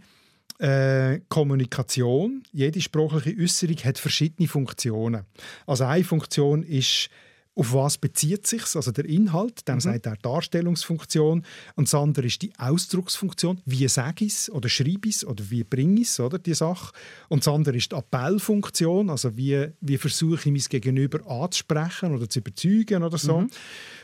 äh, 0.60 1.22
Kommunikation, 1.30 2.44
jede 2.52 2.82
sprachliche 2.82 3.40
Äußerung 3.42 3.78
hat 3.78 3.98
verschiedene 3.98 4.48
Funktionen. 4.48 5.24
Also 5.66 5.86
eine 5.86 6.04
Funktion 6.04 6.64
ist 6.64 7.10
auf 7.58 7.74
was 7.74 7.98
bezieht 7.98 8.46
sich 8.46 8.64
also 8.76 8.92
der 8.92 9.06
Inhalt, 9.06 9.68
dem 9.68 9.76
mhm. 9.76 9.80
sagt 9.80 10.06
er 10.06 10.16
Darstellungsfunktion 10.18 11.44
und 11.76 11.88
das 11.88 11.96
andere 11.96 12.28
ist 12.28 12.42
die 12.44 12.54
Ausdrucksfunktion, 12.58 13.62
wie 13.66 13.88
sage 13.88 14.26
ich 14.26 14.34
es 14.34 14.50
oder 14.52 14.70
schreibe 14.70 15.10
ich 15.10 15.16
es 15.16 15.26
oder 15.26 15.44
wie 15.50 15.64
bringe 15.64 16.02
ich 16.02 16.08
es, 16.08 16.20
oder, 16.20 16.38
die 16.38 16.54
Sache. 16.54 16.94
Und 17.30 17.46
das 17.46 17.54
andere 17.54 17.76
ist 17.76 17.92
die 17.92 17.96
Appellfunktion, 17.96 19.10
also 19.10 19.36
wie, 19.36 19.70
wie 19.82 19.98
versuche 19.98 20.50
ich 20.50 20.52
mein 20.52 20.70
Gegenüber 20.70 21.26
anzusprechen 21.30 22.14
oder 22.14 22.30
zu 22.30 22.40
überzeugen 22.40 23.04
oder 23.04 23.18
so. 23.18 23.42
Mhm. 23.42 23.50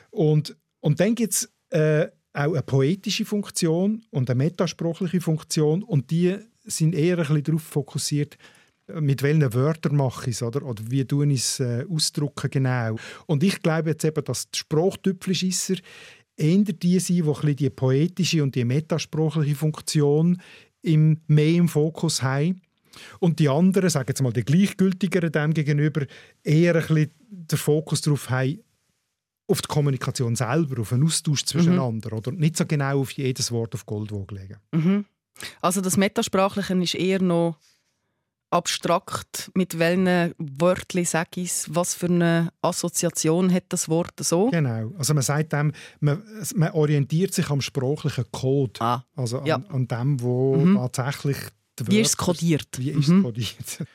Und, 0.09 0.55
und 0.79 0.99
dann 0.99 1.13
gibt 1.13 1.33
es 1.33 1.53
äh, 1.69 2.07
auch 2.33 2.53
eine 2.53 2.63
poetische 2.63 3.25
Funktion 3.25 4.03
und 4.09 4.31
eine 4.31 4.37
metasprachliche 4.37 5.21
Funktion 5.21 5.83
und 5.83 6.09
die 6.09 6.37
sind 6.65 6.95
eher 6.95 7.19
ein 7.19 7.27
bisschen 7.27 7.43
darauf 7.43 7.63
fokussiert, 7.63 8.37
mit 8.87 9.23
welchen 9.23 9.53
Wörtern 9.53 9.95
mache 9.95 10.29
ich 10.29 10.35
es, 10.35 10.43
oder? 10.43 10.63
oder 10.63 10.83
wie 10.89 11.05
tue 11.05 11.27
ich 11.27 11.41
es 11.41 11.59
äh, 11.59 11.85
ausdrücken 11.89 12.49
genau. 12.49 12.97
Und 13.25 13.43
ich 13.43 13.61
glaube 13.61 13.91
jetzt 13.91 14.03
eben, 14.03 14.23
dass 14.23 14.49
die 14.49 14.59
Sprachtüpfelschisser 14.59 15.75
eher 16.35 16.63
die 16.63 16.99
sind, 16.99 17.25
die 17.43 17.55
die 17.55 17.69
poetische 17.69 18.43
und 18.43 18.55
die 18.55 18.65
metasprachliche 18.65 19.55
Funktion 19.55 20.41
im, 20.81 21.21
mehr 21.27 21.53
im 21.55 21.69
Fokus 21.69 22.21
haben. 22.21 22.61
Und 23.19 23.39
die 23.39 23.49
anderen, 23.49 23.89
sagen 23.89 24.07
jetzt 24.09 24.21
mal 24.21 24.33
die 24.33 24.43
gleichgültigeren 24.43 25.31
dem 25.31 25.53
gegenüber, 25.53 26.05
eher 26.43 26.75
ein 26.75 26.81
bisschen 26.81 27.11
den 27.27 27.57
Fokus 27.57 28.01
darauf 28.01 28.29
haben, 28.29 28.59
auf 29.47 29.61
die 29.61 29.67
Kommunikation 29.67 30.35
selber, 30.35 30.81
auf 30.81 30.93
einen 30.93 31.05
Austausch 31.05 31.43
zwischeneinander. 31.43 32.11
Mhm. 32.11 32.17
Oder 32.17 32.31
nicht 32.31 32.57
so 32.57 32.65
genau 32.65 33.01
auf 33.01 33.11
jedes 33.11 33.51
Wort 33.51 33.73
auf 33.73 33.85
Goldwaage 33.85 34.35
legen. 34.35 34.57
Mhm. 34.71 35.05
Also 35.61 35.81
das 35.81 35.97
Metasprachliche 35.97 36.75
ist 36.75 36.95
eher 36.95 37.21
noch 37.21 37.57
abstrakt, 38.53 39.51
mit 39.55 39.79
welchen 39.79 40.33
Wörtern 40.37 41.05
sage 41.05 41.41
ich 41.41 41.49
es, 41.49 41.75
was 41.75 41.95
für 41.95 42.05
eine 42.05 42.53
Assoziation 42.61 43.51
hat 43.51 43.65
das 43.69 43.89
Wort 43.89 44.13
so? 44.19 44.49
Genau, 44.51 44.93
also 44.97 45.13
man 45.13 45.23
sagt 45.23 45.53
dem, 45.53 45.71
man, 45.99 46.21
man 46.55 46.71
orientiert 46.71 47.33
sich 47.33 47.49
am 47.49 47.61
sprachlichen 47.61 48.25
Code, 48.31 48.79
ah, 48.79 49.03
also 49.15 49.39
an, 49.39 49.45
ja. 49.45 49.55
an 49.55 49.87
dem, 49.87 50.21
wo 50.21 50.55
mhm. 50.55 50.75
tatsächlich 50.75 51.37
die 51.79 51.87
Wie 51.87 51.99
ist 52.01 52.09
es 52.09 52.17
kodiert? 52.17 52.67
Wie 52.77 52.91
ist 52.91 53.07
mhm. 53.07 53.17
es 53.17 53.23
kodiert? 53.23 53.87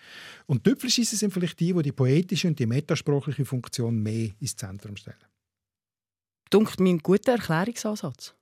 Und 0.46 0.64
Tüpfelschisse 0.64 1.14
sind 1.14 1.32
vielleicht 1.32 1.60
die, 1.60 1.72
die 1.72 1.82
die 1.82 1.92
poetische 1.92 2.48
und 2.48 2.58
die 2.58 2.66
metasprachliche 2.66 3.44
Funktion 3.44 4.02
mehr 4.02 4.30
ins 4.40 4.56
Zentrum 4.56 4.96
stellen. 4.96 5.18
Dunkt 6.50 6.80
mir 6.80 6.90
ein 6.90 6.98
guter 6.98 7.32
Erklärungsansatz. 7.32 8.34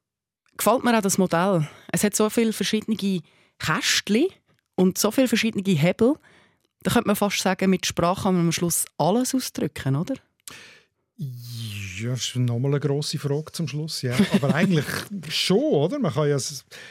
Gefällt 0.56 0.84
mir 0.84 0.96
auch 0.96 1.02
das 1.02 1.18
Modell. 1.18 1.68
Es 1.92 2.04
hat 2.04 2.14
so 2.14 2.30
viele 2.30 2.52
verschiedene 2.52 2.96
Kästchen, 3.58 4.28
und 4.76 4.98
so 4.98 5.10
viele 5.10 5.28
verschiedene 5.28 5.64
Hebel, 5.64 6.14
da 6.82 6.92
könnte 6.92 7.08
man 7.08 7.16
fast 7.16 7.40
sagen, 7.40 7.68
mit 7.68 7.84
Sprache 7.84 8.22
kann 8.22 8.34
man 8.34 8.44
am 8.46 8.52
Schluss 8.52 8.84
alles 8.96 9.34
ausdrücken, 9.34 9.96
oder? 9.96 10.14
Ja, 11.18 12.10
das 12.10 12.26
ist 12.26 12.36
nochmal 12.36 12.72
eine 12.72 12.80
grosse 12.80 13.18
Frage 13.18 13.50
zum 13.52 13.66
Schluss. 13.66 14.02
Ja. 14.02 14.14
Aber 14.34 14.54
eigentlich 14.54 14.84
schon, 15.28 15.56
oder? 15.56 15.98
Man 15.98 16.12
kann 16.12 16.28
ja, 16.28 16.36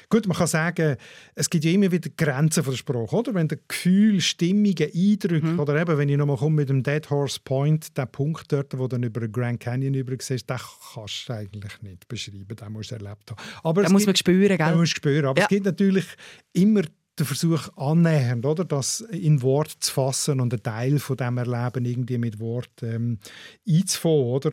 gut, 0.10 0.28
man 0.28 0.36
kann 0.36 0.48
sagen, 0.48 0.98
es 1.36 1.48
gibt 1.48 1.64
ja 1.64 1.72
immer 1.72 1.92
wieder 1.92 2.10
Grenzen 2.18 2.64
von 2.64 2.74
der 2.74 2.78
Sprache, 2.78 3.16
oder? 3.16 3.36
Wenn 3.36 3.48
der 3.48 3.60
Gefühl, 3.68 4.20
Stimmungen, 4.22 4.90
Eindrücke, 4.94 5.46
mhm. 5.46 5.60
oder 5.60 5.80
eben, 5.80 5.98
wenn 5.98 6.10
ich 6.10 6.18
nochmal 6.18 6.38
komme 6.38 6.56
mit 6.56 6.70
dem 6.70 6.82
Dead 6.82 7.08
Horse 7.08 7.40
Point, 7.44 7.96
der 7.96 8.08
Punkt 8.08 8.52
dort, 8.52 8.76
wo 8.78 8.88
dann 8.88 9.04
über 9.04 9.20
den 9.20 9.32
Grand 9.32 9.60
Canyon 9.60 9.94
über 9.94 10.16
siehst, 10.20 10.50
den 10.50 10.58
kannst 10.94 11.30
du 11.30 11.34
eigentlich 11.34 11.82
nicht 11.84 12.08
beschreiben, 12.08 12.56
den 12.56 12.72
musst 12.74 12.90
du 12.90 12.96
erlebt 12.96 13.30
haben. 13.30 13.40
Aber 13.64 13.84
den 13.84 13.92
muss 13.92 14.08
man 14.08 14.16
spüren, 14.16 14.58
gell? 14.58 14.70
Den 14.70 14.78
musst 14.80 14.94
du 14.94 14.98
spüren. 14.98 15.26
Aber 15.26 15.40
ja. 15.40 15.44
es 15.44 15.50
gibt 15.50 15.66
natürlich 15.66 16.06
immer 16.52 16.82
der 17.18 17.26
Versuch 17.26 17.70
annähernd, 17.78 18.46
oder, 18.46 18.66
das 18.66 19.02
in 19.02 19.42
Wort 19.42 19.72
zu 19.80 19.94
fassen 19.94 20.40
und 20.40 20.54
einen 20.54 20.64
Teil 20.64 21.00
von 21.00 21.18
dem 21.18 21.38
Erleben 21.38 21.86
irgendwie 21.86 22.18
mit 22.18 22.40
Wort 22.40 22.84
ähm, 22.84 23.20
einzufangen, 23.68 24.26
oder? 24.26 24.52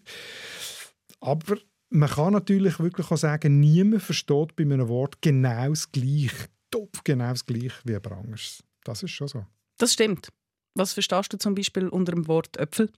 Aber 1.21 1.57
man 1.91 2.09
kann 2.09 2.33
natürlich 2.33 2.79
wirklich 2.79 3.11
auch 3.11 3.17
sagen, 3.17 3.61
niemand 3.61 4.03
versteht 4.03 4.57
bei 4.57 4.65
einem 4.65 4.89
Wort 4.89 5.21
genau 5.21 5.69
das 5.69 5.91
Gleiche, 5.91 6.49
top 6.71 7.05
genau 7.05 7.31
das 7.31 7.45
Gleiche 7.45 7.81
wie 7.85 7.97
ein 7.97 8.05
anderes. 8.05 8.63
Das 8.85 9.03
ist 9.03 9.11
schon 9.11 9.29
so. 9.29 9.45
Das 9.79 9.93
stimmt. 9.93 10.29
Was 10.75 10.95
verstehst 10.95 11.33
du 11.33 11.39
zum 11.39 11.55
Beispiel 11.55 11.89
unter 11.89 12.13
dem 12.13 12.27
Wort 12.29 12.57
Äpfel? 12.57 12.91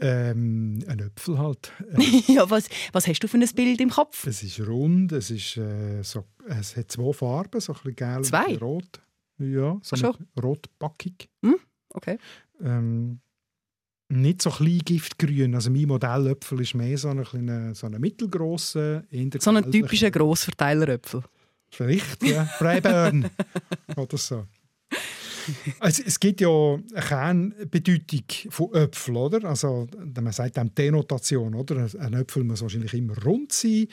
Ähm, 0.00 0.78
ein 0.86 0.98
Äpfel 1.00 1.38
halt. 1.38 1.72
ja, 2.28 2.48
was, 2.48 2.68
was 2.92 3.06
hast 3.06 3.20
du 3.20 3.28
für 3.28 3.38
ein 3.38 3.48
Bild 3.54 3.80
im 3.80 3.90
Kopf? 3.90 4.26
Es 4.26 4.42
ist 4.42 4.60
rund, 4.60 5.12
es, 5.12 5.30
ist, 5.30 5.56
äh, 5.56 6.02
so, 6.02 6.24
es 6.46 6.76
hat 6.76 6.92
zwei 6.92 7.12
Farben, 7.12 7.60
so 7.60 7.72
ein 7.72 7.78
bisschen 7.78 7.96
gelb 7.96 8.24
zwei? 8.24 8.46
und 8.46 8.62
rot. 8.62 9.00
Ja, 9.38 9.78
so 9.82 10.14
rotbackig. 10.40 11.28
Hm? 11.42 11.56
Okay. 11.90 12.18
Ähm, 12.62 13.20
nicht 14.08 14.42
so 14.42 14.50
klein 14.50 14.80
giftgrün. 14.84 15.54
Also 15.54 15.70
mein 15.70 15.86
Modellöpfel 15.86 16.60
ist 16.60 16.74
mehr 16.74 16.96
so 16.98 17.08
ein, 17.08 17.22
kleiner, 17.24 17.74
so 17.74 17.86
ein 17.86 18.00
mittelgrosser. 18.00 19.04
So 19.38 19.50
ein 19.50 19.70
typischer 19.70 20.10
Grossverteileröpfel. 20.10 21.22
Vielleicht, 21.70 22.22
ja. 22.22 22.48
Brayburn 22.58 23.30
oder 23.96 24.16
so. 24.16 24.46
also, 25.80 26.02
es 26.06 26.18
gibt 26.20 26.40
ja 26.40 26.48
eine 26.48 27.06
Kernbedeutung 27.06 28.24
von 28.50 28.74
Äpfeln, 28.74 29.16
oder? 29.16 29.48
Also, 29.48 29.86
man 30.20 30.32
sagt 30.32 30.56
dem 30.56 30.74
Denotation, 30.74 31.54
oder? 31.54 31.88
Ein 31.98 32.14
Äpfel 32.14 32.44
muss 32.44 32.62
wahrscheinlich 32.62 32.94
immer 32.94 33.16
rund 33.22 33.52
sein. 33.52 33.86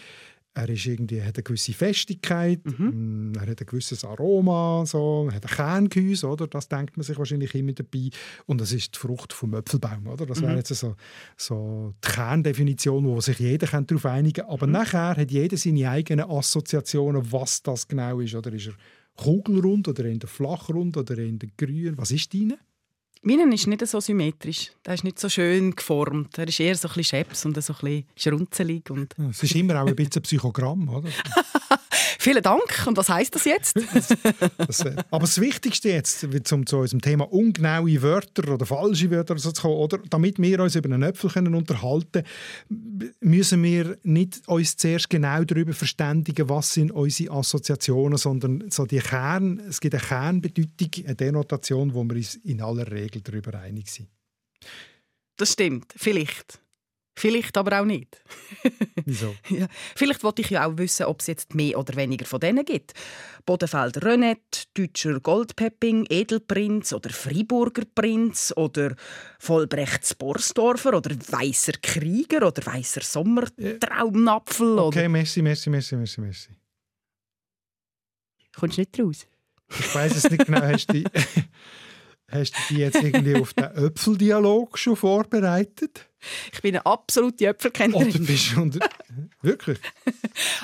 Er 0.58 0.70
ist 0.70 0.86
irgendwie, 0.86 1.22
hat 1.22 1.36
eine 1.36 1.44
gewisse 1.44 1.74
Festigkeit, 1.74 2.65
mhm. 2.65 3.32
Mm, 3.32 3.36
er 3.36 3.48
hat 3.52 3.60
ein 3.60 3.65
gewisses 3.65 4.06
Aroma, 4.06 4.86
so, 4.86 5.28
er 5.30 5.36
hat 5.36 5.44
ein 5.44 5.54
Kerngehäuse, 5.54 6.30
oder? 6.30 6.48
das 6.48 6.70
denkt 6.70 6.96
man 6.96 7.04
sich 7.04 7.18
wahrscheinlich 7.18 7.54
immer 7.56 7.74
dabei. 7.74 8.10
Und 8.46 8.62
das 8.62 8.72
ist 8.72 8.96
die 8.96 9.00
Frucht 9.00 9.34
vom 9.34 9.54
Äpfelbaum. 9.54 10.08
Oder? 10.08 10.26
Das 10.26 10.39
mhm. 10.39 10.48
wäre 10.48 10.58
jetzt 10.58 10.74
so, 10.74 10.96
so 11.36 11.94
die 12.02 12.10
Kerndefinition, 12.10 13.04
wo 13.04 13.20
sich 13.20 13.38
jeder 13.39 13.68
darauf 13.68 14.06
einigen 14.06 14.46
kann. 14.46 14.50
Aber 14.50 14.65
mhm. 14.65 14.74
nachher 14.74 15.18
hat 15.18 15.30
jeder 15.30 15.58
seine 15.58 15.89
eigenen 15.89 16.30
Assoziationen, 16.32 17.30
was 17.34 17.62
das 17.62 17.86
genau 17.86 18.22
ist. 18.22 18.34
Oder 18.34 18.54
ist 18.54 18.68
er 18.68 18.74
kugelrund 19.15 19.88
oder 19.88 20.06
in 20.06 20.19
der 20.19 20.30
flachrund 20.30 20.97
oder 20.97 21.17
in 21.17 21.39
der 21.39 21.49
grün? 21.58 21.97
Was 21.97 22.12
ist 22.12 22.34
deine? 22.34 22.58
Meinen 23.21 23.51
ist 23.54 23.65
nicht 23.65 23.86
so 23.88 23.99
symmetrisch. 23.99 24.71
Der 24.86 24.93
ist 24.93 25.04
nicht 25.04 25.17
so 25.17 25.30
schön 25.30 25.75
geformt. 25.75 26.38
Er 26.38 26.47
ist 26.47 26.60
eher 26.60 26.75
so 26.75 26.88
ein 26.88 26.93
bisschen 26.93 27.23
scheps 27.23 27.45
und 27.45 27.60
so 27.60 27.73
ein 27.73 27.80
bisschen 27.80 28.06
schrunzelig. 28.15 28.89
Und 28.91 29.15
es 29.32 29.41
ist 29.41 29.56
immer 29.56 29.82
auch 29.82 29.88
ein 29.88 29.95
bisschen 29.95 30.21
Psychogramm, 30.21 30.88
oder? 30.89 31.10
Vielen 32.20 32.44
Dank. 32.44 32.86
Und 32.86 32.98
was 32.98 33.10
heißt 33.10 33.36
das 33.36 33.46
jetzt? 33.46 33.76
das, 34.58 34.80
äh, 34.82 34.96
aber 35.12 35.22
das 35.22 35.40
Wichtigste 35.40 35.90
jetzt, 35.90 36.24
um 36.52 36.66
zu 36.66 36.78
unserem 36.78 37.02
Thema 37.02 37.32
ungenaue 37.32 38.02
Wörter 38.02 38.52
oder 38.52 38.66
falsche 38.66 39.12
Wörter 39.12 39.36
zu 39.38 39.52
kommen, 39.54 39.76
oder 39.76 40.00
damit 40.10 40.40
wir 40.40 40.60
uns 40.60 40.76
über 40.76 40.94
einen 40.94 41.04
Äpfel 41.04 41.30
können 41.30 41.56
unterhalten 41.56 42.24
müssen 43.20 43.64
wir 43.64 43.98
nicht 44.04 44.48
uns 44.48 44.78
zuerst 44.78 45.10
genau 45.10 45.44
darüber 45.44 45.74
verständigen, 45.74 46.50
was 46.50 46.74
sind 46.74 46.92
unsere 46.92 47.34
Assoziationen, 47.34 48.18
sondern 48.18 48.70
so 48.70 48.86
die 48.86 49.00
Kern, 49.00 49.60
es 49.68 49.80
gibt 49.80 49.96
eine 49.96 50.04
Kernbedeutung, 50.04 51.06
eine 51.06 51.16
Denotation, 51.16 51.94
wo 51.94 52.04
wir 52.04 52.16
uns 52.16 52.36
in 52.36 52.62
aller 52.62 52.90
Regel 52.92 53.22
darüber 53.22 53.60
einig 53.60 53.90
sind. 53.90 54.10
Das 55.38 55.54
stimmt, 55.54 55.94
vielleicht. 55.96 56.60
Vielleicht 57.17 57.56
aber 57.58 57.80
auch 57.80 57.86
nicht. 57.86 58.21
Wieso? 59.06 59.36
ja. 59.49 59.67
Vielleicht 59.95 60.23
wollte 60.23 60.41
ich 60.41 60.49
ja 60.49 60.67
auch 60.67 60.78
wissen, 60.78 61.06
ob 61.06 61.21
es 61.21 61.28
jetzt 61.28 61.56
mehr 61.56 61.80
oder 61.80 61.95
weniger 61.95 62.25
von 62.25 62.41
denen 62.41 62.65
gibt. 62.65 62.93
Bodenfeld 63.45 64.04
Renett, 64.04 64.65
Deutscher 64.73 65.19
Goldpepping, 65.21 66.08
Edelprinz 66.10 66.91
oder 66.91 67.10
Friburger 67.12 67.84
Prinz 67.93 68.54
oder 68.56 68.95
Vollbrechts 69.39 70.13
Borsdorfer 70.15 70.97
oder 70.97 71.15
Weißer 71.15 71.73
Krieger 71.82 72.45
oder 72.47 72.65
Weißer 72.65 73.01
Sommertraumnapfel. 73.01 74.80
Okay, 74.80 74.99
oder... 74.99 75.10
merci, 75.10 75.41
merci, 75.41 75.69
merci, 75.69 75.95
merci, 75.95 76.21
merci. 76.21 76.49
Kommst 78.58 78.78
du 78.78 78.82
nicht 78.82 78.99
raus? 78.99 79.28
Ich 79.69 79.95
weiß 79.95 80.15
es 80.15 80.30
nicht 80.30 80.45
genau. 80.45 80.62
Hast 80.62 80.88
du, 80.88 81.04
hast 82.32 82.54
du 82.54 82.74
die 82.74 82.80
jetzt 82.80 83.02
irgendwie 83.02 83.36
auf 83.36 83.54
den 83.54 83.66
Öpfeldialog 83.76 84.78
schon 84.78 84.96
vorbereitet? 84.96 86.10
Ich 86.52 86.62
bin 86.62 86.76
eine 86.76 86.86
absolute 86.86 87.46
Äpfelkennerin. 87.46 88.10
Oder 88.10 88.20
bist 88.20 88.56
du 88.56 88.62
unter... 88.62 88.90
Wirklich? 89.42 89.78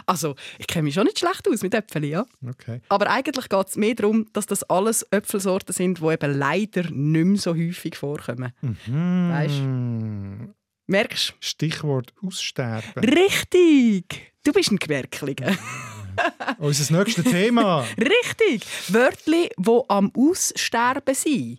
Also, 0.08 0.36
ich 0.58 0.66
kenne 0.66 0.84
mich 0.84 0.96
schon 0.96 1.06
nicht 1.06 1.20
schlecht 1.20 1.48
aus 1.48 1.62
mit 1.62 1.74
Äpfeln, 1.74 2.06
ja. 2.06 2.26
Okay. 2.48 2.82
Aber 2.90 3.10
eigentlich 3.10 3.48
geht 3.48 3.68
es 3.68 3.76
mehr 3.76 3.94
darum, 3.94 4.28
dass 4.34 4.48
das 4.48 4.64
alles 4.64 5.04
Äpfelsorten 5.12 5.74
sind, 5.74 6.00
die 6.00 6.06
eben 6.06 6.38
leider 6.38 6.90
nicht 6.90 7.26
mehr 7.26 7.40
so 7.40 7.54
häufig 7.54 7.96
vorkommen. 7.96 8.54
Mhm. 8.62 9.30
Weißt 9.30 9.62
Merkst 10.88 11.36
Stichwort 11.40 12.14
Aussterben. 12.22 13.04
Richtig! 13.04 14.34
Du 14.44 14.52
bist 14.52 14.72
ein 14.72 14.78
Gewerkliger. 14.78 15.56
Unser 16.60 16.98
nächstes 16.98 17.26
Thema. 17.26 17.86
Richtig! 17.98 18.66
Wörter, 18.90 19.32
die 19.58 19.82
am 19.88 20.12
Aussterben 20.16 21.16
sind. 21.16 21.58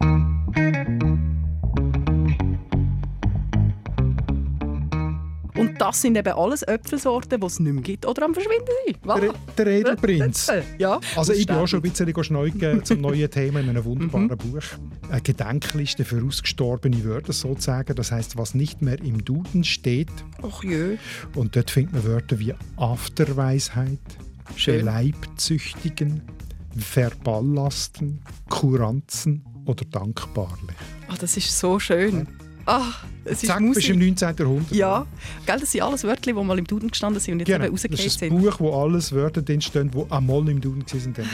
Und 5.63 5.81
das 5.81 6.03
sind 6.03 6.17
eben 6.17 6.33
alles 6.33 6.63
Äpfelsorten, 6.63 7.41
die 7.41 7.47
es 7.47 7.61
nicht 7.61 7.73
mehr 7.73 7.83
gibt 7.83 8.07
oder 8.07 8.25
am 8.25 8.35
Verschwinden 8.35 8.67
sind. 8.85 8.99
Der, 9.05 9.33
der 9.57 9.67
Edelprinz. 9.67 10.51
Ja, 10.79 10.99
also 11.15 11.33
ich 11.33 11.47
bin 11.47 11.57
auch 11.57 11.67
schon 11.69 11.81
ein 11.81 11.83
bisschen 11.83 12.25
schneugen 12.25 12.85
zum 12.85 13.01
neuen 13.01 13.31
Thema 13.31 13.61
in 13.61 13.69
einem 13.69 13.85
wunderbaren 13.85 14.27
mhm. 14.27 14.37
Buch. 14.37 14.63
Eine 15.11 15.21
Gedenkliste 15.21 16.05
für 16.05 16.21
ausgestorbene 16.25 17.05
Wörter 17.05 17.33
sozusagen. 17.33 17.95
Das 17.95 18.11
heißt, 18.11 18.37
was 18.37 18.55
nicht 18.55 18.83
mehr 18.83 19.01
im 19.01 19.25
Duden 19.25 19.63
steht. 19.63 20.11
Ach 20.43 20.65
jö. 20.65 20.97
Und 21.37 21.55
dort 21.55 21.71
findet 21.71 21.93
man 21.93 22.05
Wörter 22.05 22.39
wie 22.41 22.55
Afterweisheit, 22.77 24.01
Leibzüchtigen, 24.67 26.23
Verballasten, 26.77 28.21
Kuranzen 28.49 29.45
oder 29.67 29.85
Dankbarlich. 29.85 30.77
Oh, 31.11 31.15
das 31.19 31.37
ist 31.37 31.59
so 31.59 31.79
schön. 31.79 32.27
Ach, 32.65 33.05
es 33.25 33.43
ist 33.43 33.49
Zack, 33.49 33.61
Musik. 33.61 33.75
bist 33.75 33.89
im 33.89 33.99
19. 33.99 34.37
Jahrhundert. 34.39 34.73
Ja, 34.73 35.07
Gell, 35.47 35.59
das 35.59 35.73
sind 35.73 35.83
alles 35.83 36.05
Wörter, 36.05 36.23
die 36.23 36.33
mal 36.33 36.59
im 36.59 36.67
Duden 36.67 36.91
gestanden 36.91 37.21
sind 37.21 37.35
und 37.35 37.41
jetzt 37.41 37.49
genau. 37.49 37.65
eben 37.65 37.73
rausgekehrt 37.73 37.99
sind. 37.99 38.07
Das 38.07 38.17
ist 38.17 38.23
ein 38.23 38.41
Buch, 38.41 38.61
wo 38.61 38.83
alles 38.83 39.13
Wörter 39.13 39.43
drin 39.43 39.61
stehen, 39.61 39.91
die 39.91 40.13
einmal 40.13 40.49
im 40.49 40.61
Duden 40.61 40.85
waren 40.87 41.15
dann 41.15 41.29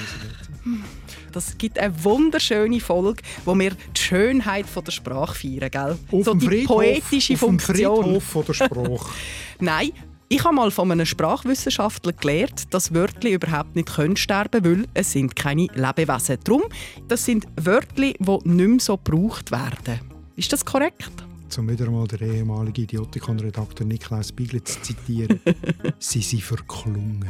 hm. 0.65 0.85
Das 1.33 1.59
gibt 1.59 1.79
eine 1.79 2.05
wunderschöne 2.05 2.81
Folge, 2.81 3.23
wo 3.45 3.55
wir 3.59 3.71
die 3.71 4.01
Schönheit 4.01 4.67
von 4.67 4.85
der 4.85 4.93
Sprache 4.93 5.35
feiern, 5.35 5.71
gell? 5.71 5.99
Auf 6.11 6.25
so 6.25 6.35
die 6.35 6.47
Friedhof, 6.47 6.77
poetische 6.77 7.35
auf 7.35 7.41
Funktion. 7.41 8.05
Friedhof 8.05 8.25
von 8.25 8.45
der 8.47 8.53
Sprache. 8.55 9.11
Nein, 9.61 9.91
ich 10.31 10.45
habe 10.45 10.55
mal 10.55 10.71
von 10.71 10.93
einem 10.93 11.07
Sprachwissenschaftler 11.07 12.13
gelernt, 12.13 12.75
dass 12.75 12.93
Wörter 12.93 13.31
überhaupt 13.31 13.75
nicht 13.75 13.89
können 13.95 14.17
sterben 14.17 14.63
können, 14.63 14.83
weil 14.83 14.89
es 14.93 15.13
sind 15.13 15.35
keine 15.35 15.69
Lebewesen. 15.75 16.39
Darum, 16.45 16.65
das 17.09 17.25
sind 17.25 17.47
Wörter, 17.57 17.95
die 17.97 18.15
nicht 18.19 18.45
mehr 18.45 18.79
so 18.79 18.99
gebraucht 18.99 19.51
werden. 19.51 20.01
Ist 20.37 20.53
das 20.53 20.65
korrekt? 20.65 21.11
Um 21.57 21.69
wieder 21.69 21.91
mal 21.91 22.07
den 22.07 22.31
ehemaligen 22.31 22.83
Idiotikon-Redakteur 22.83 23.87
Niklaus 23.87 24.31
Biegel 24.31 24.63
zu 24.63 24.81
zitieren. 24.83 25.41
sie 25.99 26.21
sind 26.21 26.43
verklungen. 26.43 27.25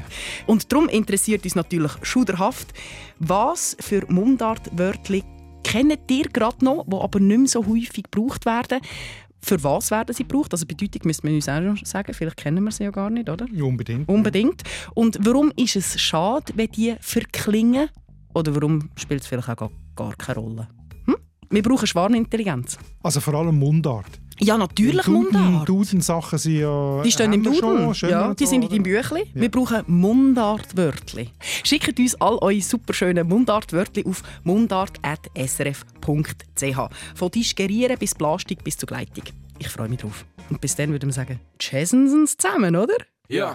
Und 0.47 0.71
darum 0.73 0.89
interessiert 0.89 1.45
uns 1.45 1.55
natürlich 1.55 1.93
schuderhaft, 2.03 2.75
was 3.21 3.77
für 3.81 4.05
Mundartwörter 4.09 5.21
kennt 5.63 6.11
ihr 6.11 6.29
gerade 6.29 6.65
noch, 6.65 6.85
die 6.87 6.97
aber 6.97 7.21
nicht 7.21 7.39
mehr 7.39 7.49
so 7.49 7.65
häufig 7.65 8.05
gebraucht 8.11 8.45
werden? 8.45 8.81
Für 9.41 9.63
was 9.63 9.91
werden 9.91 10.15
sie 10.15 10.25
gebraucht? 10.25 10.53
Also 10.53 10.67
Bedeutung 10.67 11.03
müssen 11.05 11.29
wir 11.29 11.35
uns 11.35 11.49
auch 11.49 11.87
sagen. 11.87 12.13
Vielleicht 12.13 12.37
kennen 12.37 12.65
wir 12.65 12.71
sie 12.71 12.85
ja 12.85 12.91
gar 12.91 13.11
nicht, 13.11 13.29
oder? 13.29 13.47
unbedingt. 13.61 14.09
Unbedingt. 14.09 14.63
Und 14.95 15.19
warum 15.21 15.53
ist 15.57 15.77
es 15.77 16.01
schade, 16.01 16.53
wenn 16.57 16.69
die 16.69 16.97
verklingen? 17.01 17.89
Oder 18.35 18.55
warum 18.55 18.91
spielt 18.97 19.23
es 19.23 19.27
vielleicht 19.27 19.49
auch 19.49 19.57
gar, 19.57 19.71
gar 19.97 20.15
keine 20.17 20.41
Rolle? 20.41 20.69
Wir 21.51 21.63
brauchen 21.63 21.87
Schwarmintelligenz. 21.87 22.77
Also 23.03 23.21
vor 23.21 23.33
allem 23.35 23.59
Mundart. 23.59 24.21
Ja, 24.41 24.57
natürlich 24.57 25.05
Duden, 25.05 25.43
Mundart. 25.43 25.69
Duden-Sachen 25.69 26.39
sind 26.39 26.59
ja... 26.59 27.03
Die 27.03 27.11
stehen 27.11 27.33
im 27.33 27.43
Duden, 27.43 27.93
ja, 27.95 28.35
die 28.35 28.47
sind 28.47 28.63
in 28.63 28.69
deinem 28.69 28.85
Büchlein. 28.85 29.25
Ja. 29.35 29.41
Wir 29.41 29.51
brauchen 29.51 29.83
Mundartwörter. 29.87 31.25
Schickt 31.65 31.99
uns 31.99 32.15
all 32.21 32.39
eure 32.39 32.61
superschönen 32.61 33.27
Mundartwörter 33.27 34.03
auf 34.07 34.23
mundart.srf.ch. 34.45 36.79
Von 37.15 37.31
Tischgerieren 37.31 37.99
bis 37.99 38.15
Plastik 38.15 38.63
bis 38.63 38.77
zur 38.77 38.87
Gleitung. 38.87 39.25
Ich 39.59 39.69
freue 39.69 39.89
mich 39.89 40.01
drauf. 40.01 40.25
Und 40.51 40.61
bis 40.61 40.77
dann 40.77 40.91
würde 40.91 41.09
ich 41.09 41.15
sagen, 41.15 41.41
tschüssen 41.59 42.27
zusammen, 42.27 42.77
oder? 42.77 42.97
Ja. 43.29 43.55